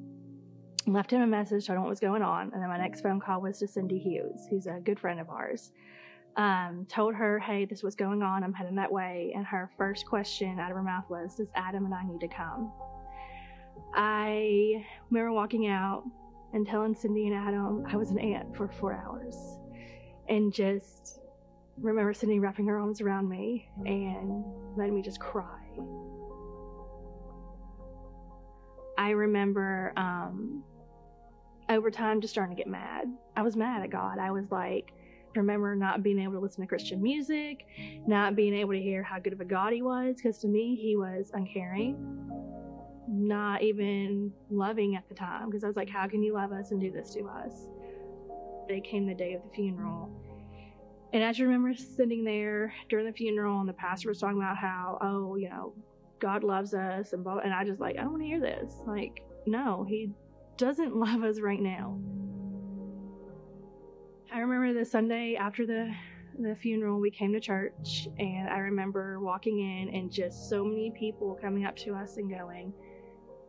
left 0.88 1.12
him 1.12 1.21
a 1.21 1.27
message, 1.27 1.67
told 1.67 1.77
him 1.77 1.84
what 1.84 1.89
was 1.89 1.99
going 1.99 2.21
on, 2.21 2.51
and 2.53 2.62
then 2.62 2.69
my 2.69 2.77
next 2.77 3.01
phone 3.01 3.19
call 3.19 3.41
was 3.41 3.60
to 3.60 3.67
Cindy 3.67 3.99
Hughes, 3.99 4.47
who's 4.49 4.67
a 4.67 4.79
good 4.84 4.99
friend 4.99 5.19
of 5.19 5.29
ours 5.29 5.71
um, 6.38 6.86
told 6.89 7.15
her, 7.15 7.39
hey, 7.39 7.65
this 7.65 7.82
was 7.82 7.95
going 7.95 8.21
on. 8.21 8.43
I'm 8.43 8.54
heading 8.54 8.76
that 8.76 8.91
way. 8.91 9.32
And 9.36 9.45
her 9.45 9.69
first 9.78 10.06
question 10.06 10.60
out 10.60 10.69
of 10.69 10.78
her 10.78 10.84
mouth 10.84 11.06
was, 11.10 11.36
Does 11.36 11.48
Adam 11.56 11.86
and 11.86 11.93
I 11.93 12.04
need 12.04 12.19
to 12.21 12.28
come? 12.28 12.71
I 13.93 14.86
remember 15.10 15.32
walking 15.32 15.67
out 15.67 16.04
and 16.54 16.67
telling 16.67 16.95
Cindy 16.95 17.28
and 17.28 17.36
Adam 17.36 17.86
I 17.88 17.95
was 17.95 18.12
an 18.12 18.19
aunt 18.19 18.56
for 18.56 18.67
four 18.67 18.93
hours. 18.93 19.36
And 20.28 20.54
just 20.54 21.19
remember 21.78 22.13
Cindy 22.13 22.39
wrapping 22.39 22.67
her 22.67 22.78
arms 22.78 23.02
around 23.02 23.30
me 23.30 23.69
and 23.86 24.43
letting 24.76 24.95
me 24.95 25.02
just 25.02 25.19
cry. 25.19 25.60
I 28.98 29.10
remember 29.12 29.93
um, 29.98 30.63
over 31.69 31.91
time 31.91 32.21
just 32.21 32.34
starting 32.34 32.56
to 32.56 32.60
get 32.62 32.69
mad. 32.69 33.08
I 33.36 33.41
was 33.41 33.56
mad 33.56 33.84
at 33.84 33.89
God. 33.89 34.19
I 34.19 34.32
was 34.32 34.52
like, 34.52 34.93
remember 35.36 35.76
not 35.76 36.04
being 36.04 36.19
able 36.19 36.34
to 36.34 36.39
listen 36.39 36.62
to 36.62 36.67
Christian 36.67 37.02
music, 37.02 37.65
not 38.08 38.36
being 38.36 38.54
able 38.54 38.74
to 38.74 38.82
hear 38.82 39.04
how 39.04 39.19
good 39.19 39.34
of 39.34 39.41
a 39.41 39.45
God 39.45 39.74
he 39.74 39.82
was, 39.82 40.15
because 40.15 40.38
to 40.39 40.48
me, 40.48 40.76
he 40.76 40.95
was 40.95 41.32
uncaring, 41.34 41.98
not 43.08 43.62
even 43.62 44.32
loving 44.50 44.95
at 44.95 45.08
the 45.10 45.15
time, 45.15 45.50
because 45.50 45.63
I 45.63 45.67
was 45.67 45.76
like, 45.76 45.89
how 45.89 46.08
can 46.08 46.24
you 46.24 46.34
love 46.34 46.52
us 46.52 46.71
and 46.71 46.80
do 46.80 46.91
this 46.91 47.13
to 47.13 47.28
us? 47.28 47.69
They 48.67 48.82
came 48.82 49.06
the 49.06 49.13
day 49.13 49.34
of 49.34 49.43
the 49.43 49.50
funeral. 49.50 50.10
And 51.13 51.24
I 51.24 51.30
just 51.30 51.39
remember 51.39 51.74
sitting 51.74 52.24
there 52.24 52.74
during 52.89 53.06
the 53.06 53.13
funeral, 53.13 53.60
and 53.60 53.69
the 53.69 53.74
pastor 53.74 54.10
was 54.10 54.19
talking 54.19 54.38
about 54.38 54.58
how, 54.58 54.98
oh, 55.02 55.36
you 55.36 55.50
know, 55.50 55.74
God 56.19 56.43
loves 56.43 56.74
us, 56.74 57.13
and 57.13 57.24
blah, 57.24 57.38
and 57.38 57.54
I 57.54 57.63
just 57.63 57.80
like, 57.80 57.98
I 57.98 58.02
don't 58.02 58.12
want 58.12 58.24
to 58.24 58.28
hear 58.28 58.39
this. 58.39 58.74
Like, 58.86 59.24
no, 59.45 59.86
he 59.88 60.12
doesn't 60.58 60.95
love 61.00 61.24
us 61.24 61.39
right 61.39 61.62
now. 61.62 62.00
I 64.33 64.39
remember 64.39 64.77
the 64.77 64.85
Sunday 64.85 65.35
after 65.35 65.65
the 65.65 65.93
the 66.38 66.55
funeral, 66.55 66.99
we 66.99 67.11
came 67.11 67.31
to 67.31 67.39
church, 67.39 68.09
and 68.19 68.49
I 68.49 68.57
remember 68.57 69.19
walking 69.21 69.59
in 69.59 69.95
and 69.95 70.11
just 70.11 70.49
so 70.49 70.65
many 70.65 70.91
people 70.91 71.38
coming 71.41 71.65
up 71.65 71.77
to 71.77 71.93
us 71.93 72.17
and 72.17 72.29
going, 72.29 72.73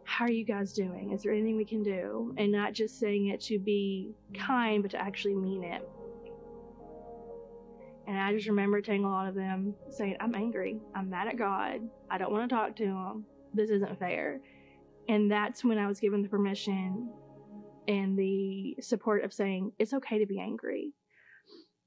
How 0.05 0.27
are 0.27 0.31
you 0.31 0.45
guys 0.45 0.73
doing? 0.73 1.13
Is 1.13 1.23
there 1.23 1.33
anything 1.33 1.57
we 1.57 1.65
can 1.65 1.83
do? 1.83 2.33
And 2.37 2.53
not 2.53 2.75
just 2.75 3.01
saying 3.01 3.29
it 3.29 3.41
to 3.43 3.59
be 3.59 4.15
kind, 4.35 4.83
but 4.83 4.93
to 4.93 5.01
actually 5.01 5.35
mean 5.35 5.65
it. 5.65 5.89
And 8.07 8.17
I 8.17 8.33
just 8.33 8.47
remember 8.47 8.81
telling 8.81 9.05
a 9.05 9.09
lot 9.09 9.27
of 9.27 9.35
them 9.35 9.75
saying, 9.91 10.17
I'm 10.21 10.35
angry. 10.37 10.79
I'm 10.95 11.11
mad 11.11 11.27
at 11.27 11.37
God. 11.37 11.81
I 12.09 12.19
don't 12.19 12.31
want 12.31 12.49
to 12.49 12.55
talk 12.55 12.77
to 12.77 12.85
him. 12.85 13.25
This 13.53 13.71
isn't 13.71 13.99
fair. 13.99 14.41
And 15.09 15.29
that's 15.31 15.65
when 15.65 15.77
I 15.77 15.89
was 15.89 15.99
given 15.99 16.23
the 16.23 16.29
permission 16.29 17.09
and 17.89 18.19
the 18.19 18.77
support 18.81 19.25
of 19.25 19.33
saying, 19.33 19.73
it's 19.79 19.95
okay 19.95 20.19
to 20.19 20.27
be 20.27 20.41
angry. 20.41 20.93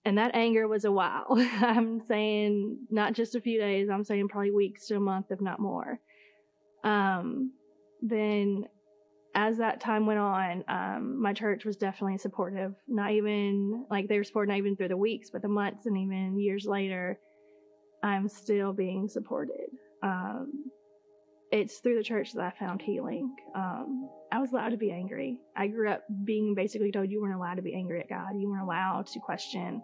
And 0.06 0.18
that 0.18 0.34
anger 0.34 0.68
was 0.68 0.86
a 0.86 0.92
while. 0.92 1.28
I'm 1.62 2.02
saying 2.06 2.78
not 2.90 3.14
just 3.14 3.36
a 3.36 3.42
few 3.42 3.60
days, 3.60 3.90
I'm 3.90 4.04
saying 4.04 4.30
probably 4.30 4.52
weeks 4.52 4.88
to 4.88 4.96
a 4.96 5.00
month, 5.00 5.28
if 5.30 5.42
not 5.42 5.60
more. 5.60 6.00
Um, 6.84 7.52
then 8.02 8.66
as 9.36 9.58
that 9.58 9.80
time 9.80 10.06
went 10.06 10.20
on, 10.20 10.64
um, 10.68 11.22
my 11.22 11.34
church 11.34 11.66
was 11.66 11.78
definitely 11.78 12.18
supportive. 12.18 12.74
Not 12.88 13.12
even 13.12 13.86
like 13.90 14.08
they 14.08 14.18
were 14.18 14.24
supporting 14.24 14.54
not 14.54 14.58
even 14.58 14.76
through 14.76 14.88
the 14.88 14.98
weeks, 14.98 15.30
but 15.30 15.42
the 15.42 15.48
months 15.48 15.86
and 15.86 15.98
even 15.98 16.40
years 16.40 16.66
later, 16.66 17.20
I'm 18.04 18.28
still 18.28 18.74
being 18.74 19.08
supported. 19.08 19.70
Um, 20.02 20.72
it's 21.52 21.80
through 21.80 21.98
the 21.98 22.04
church 22.04 22.34
that 22.34 22.44
I 22.44 22.52
found 22.60 22.82
healing. 22.82 23.36
Um, 23.56 24.10
I 24.32 24.40
was 24.40 24.52
allowed 24.52 24.70
to 24.70 24.78
be 24.78 24.92
angry. 24.92 25.40
I 25.56 25.68
grew 25.68 25.90
up 25.90 26.04
being 26.24 26.54
basically 26.56 26.92
told 26.92 27.10
you 27.10 27.22
weren't 27.22 27.36
allowed 27.36 27.56
to 27.56 27.62
be 27.62 27.74
angry 27.74 28.00
at 28.00 28.10
God. 28.10 28.30
You 28.38 28.50
weren't 28.50 28.64
allowed 28.64 29.08
to 29.08 29.20
question 29.20 29.82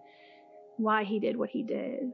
why 0.77 1.03
He 1.03 1.19
did 1.19 1.35
what 1.35 1.49
He 1.49 1.63
did. 1.63 2.11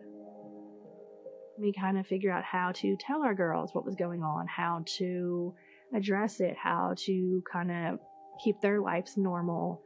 We 1.59 1.73
kind 1.73 1.97
of 1.97 2.07
figure 2.07 2.31
out 2.31 2.43
how 2.43 2.71
to 2.75 2.95
tell 2.97 3.23
our 3.23 3.35
girls 3.35 3.71
what 3.73 3.85
was 3.85 3.95
going 3.95 4.23
on, 4.23 4.47
how 4.47 4.83
to 4.97 5.53
address 5.93 6.39
it, 6.39 6.55
how 6.57 6.95
to 7.05 7.43
kind 7.51 7.71
of 7.71 7.99
keep 8.43 8.61
their 8.61 8.79
lives 8.79 9.17
normal. 9.17 9.81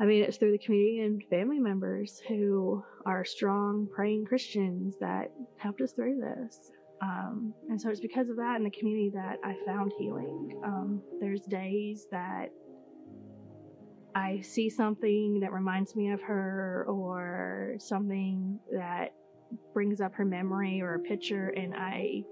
I 0.00 0.06
mean, 0.06 0.24
it's 0.24 0.36
through 0.36 0.52
the 0.52 0.58
community 0.58 1.00
and 1.00 1.22
family 1.30 1.60
members 1.60 2.20
who 2.28 2.82
are 3.06 3.24
strong, 3.24 3.86
praying 3.94 4.24
Christians 4.26 4.96
that 5.00 5.30
helped 5.56 5.80
us 5.80 5.92
through 5.92 6.20
this. 6.20 6.72
Um, 7.04 7.52
and 7.68 7.80
so 7.80 7.90
it's 7.90 8.00
because 8.00 8.30
of 8.30 8.36
that 8.36 8.56
in 8.56 8.64
the 8.64 8.70
community 8.70 9.10
that 9.14 9.36
I 9.44 9.54
found 9.66 9.92
healing. 9.98 10.60
Um, 10.64 11.02
there's 11.20 11.42
days 11.42 12.06
that 12.10 12.46
I 14.14 14.40
see 14.40 14.70
something 14.70 15.40
that 15.40 15.52
reminds 15.52 15.94
me 15.96 16.12
of 16.12 16.22
her 16.22 16.86
or 16.88 17.74
something 17.78 18.58
that 18.72 19.12
brings 19.74 20.00
up 20.00 20.14
her 20.14 20.24
memory 20.24 20.80
or 20.80 20.94
a 20.94 21.00
picture, 21.00 21.48
and 21.48 21.74
I 21.74 22.22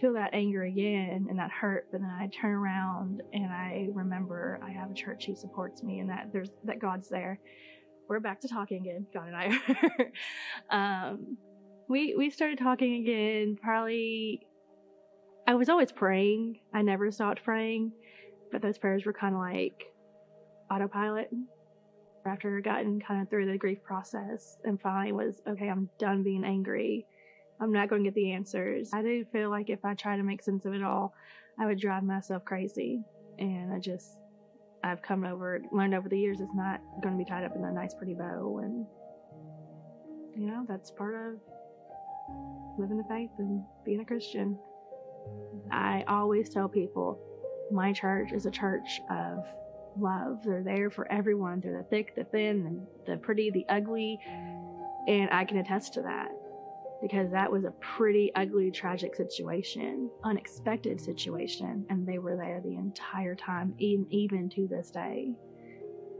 feel 0.00 0.14
that 0.14 0.30
anger 0.32 0.62
again 0.62 1.26
and 1.28 1.38
that 1.38 1.50
hurt, 1.50 1.88
but 1.92 2.00
then 2.00 2.10
I 2.10 2.28
turn 2.28 2.52
around 2.52 3.22
and 3.32 3.46
I 3.46 3.88
remember 3.92 4.58
I 4.62 4.70
have 4.70 4.90
a 4.90 4.94
church 4.94 5.26
who 5.26 5.34
supports 5.34 5.82
me 5.82 6.00
and 6.00 6.10
that 6.10 6.30
there's 6.32 6.50
that 6.64 6.78
God's 6.78 7.08
there. 7.08 7.40
We're 8.08 8.20
back 8.20 8.40
to 8.42 8.48
talking 8.48 8.82
again, 8.82 9.06
God 9.12 9.28
and 9.28 9.36
I. 10.70 11.08
um, 11.10 11.36
we 11.88 12.14
we 12.16 12.30
started 12.30 12.58
talking 12.58 12.94
again 13.02 13.58
probably 13.60 14.46
I 15.46 15.54
was 15.54 15.68
always 15.68 15.92
praying. 15.92 16.60
I 16.72 16.82
never 16.82 17.10
stopped 17.10 17.44
praying, 17.44 17.92
but 18.50 18.62
those 18.62 18.78
prayers 18.78 19.04
were 19.04 19.12
kind 19.12 19.34
of 19.34 19.40
like 19.40 19.84
autopilot. 20.70 21.30
After 22.26 22.58
gotten 22.62 23.00
kind 23.00 23.20
of 23.20 23.28
through 23.28 23.52
the 23.52 23.58
grief 23.58 23.82
process 23.82 24.56
and 24.64 24.80
finally 24.80 25.12
was 25.12 25.42
okay, 25.46 25.68
I'm 25.68 25.90
done 25.98 26.22
being 26.22 26.44
angry. 26.44 27.06
I'm 27.60 27.72
not 27.72 27.90
going 27.90 28.02
to 28.02 28.10
get 28.10 28.14
the 28.14 28.32
answers. 28.32 28.90
I 28.94 29.02
do 29.02 29.24
feel 29.30 29.50
like 29.50 29.68
if 29.68 29.84
I 29.84 29.92
try 29.94 30.16
to 30.16 30.22
make 30.22 30.42
sense 30.42 30.64
of 30.64 30.72
it 30.72 30.82
all, 30.82 31.12
I 31.58 31.66
would 31.66 31.78
drive 31.78 32.02
myself 32.02 32.44
crazy. 32.44 33.04
And 33.38 33.72
I 33.72 33.78
just, 33.78 34.16
I've 34.82 35.02
come 35.02 35.24
over, 35.24 35.60
learned 35.70 35.94
over 35.94 36.08
the 36.08 36.18
years, 36.18 36.40
it's 36.40 36.54
not 36.54 36.80
going 37.02 37.16
to 37.16 37.22
be 37.22 37.28
tied 37.28 37.44
up 37.44 37.54
in 37.54 37.64
a 37.64 37.70
nice, 37.70 37.94
pretty 37.94 38.14
bow. 38.14 38.60
And, 38.62 38.86
you 40.34 40.46
know, 40.50 40.64
that's 40.66 40.90
part 40.90 41.14
of 41.14 41.40
living 42.78 42.98
the 42.98 43.04
faith 43.04 43.30
and 43.38 43.62
being 43.84 44.00
a 44.00 44.04
Christian. 44.04 44.58
I 45.70 46.04
always 46.08 46.48
tell 46.48 46.68
people 46.68 47.18
my 47.70 47.92
church 47.92 48.32
is 48.32 48.46
a 48.46 48.50
church 48.50 49.00
of 49.10 49.44
love. 49.98 50.40
They're 50.44 50.62
there 50.62 50.90
for 50.90 51.10
everyone 51.10 51.62
through 51.62 51.78
the 51.78 51.84
thick, 51.84 52.14
the 52.14 52.24
thin, 52.24 52.86
the 53.06 53.16
pretty, 53.16 53.50
the 53.50 53.64
ugly. 53.68 54.18
And 55.06 55.28
I 55.30 55.44
can 55.44 55.58
attest 55.58 55.94
to 55.94 56.02
that 56.02 56.30
because 57.02 57.30
that 57.30 57.50
was 57.50 57.64
a 57.64 57.72
pretty 57.80 58.32
ugly, 58.34 58.70
tragic 58.70 59.14
situation, 59.14 60.10
unexpected 60.24 61.00
situation. 61.00 61.84
And 61.90 62.06
they 62.06 62.18
were 62.18 62.36
there 62.36 62.60
the 62.64 62.76
entire 62.76 63.34
time, 63.34 63.74
even, 63.78 64.06
even 64.10 64.48
to 64.50 64.66
this 64.66 64.90
day. 64.90 65.34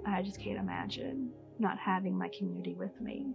I 0.07 0.23
just 0.23 0.41
can't 0.41 0.59
imagine 0.59 1.31
not 1.59 1.79
having 1.79 2.17
my 2.17 2.29
community 2.37 2.75
with 2.75 3.01
me. 3.01 3.33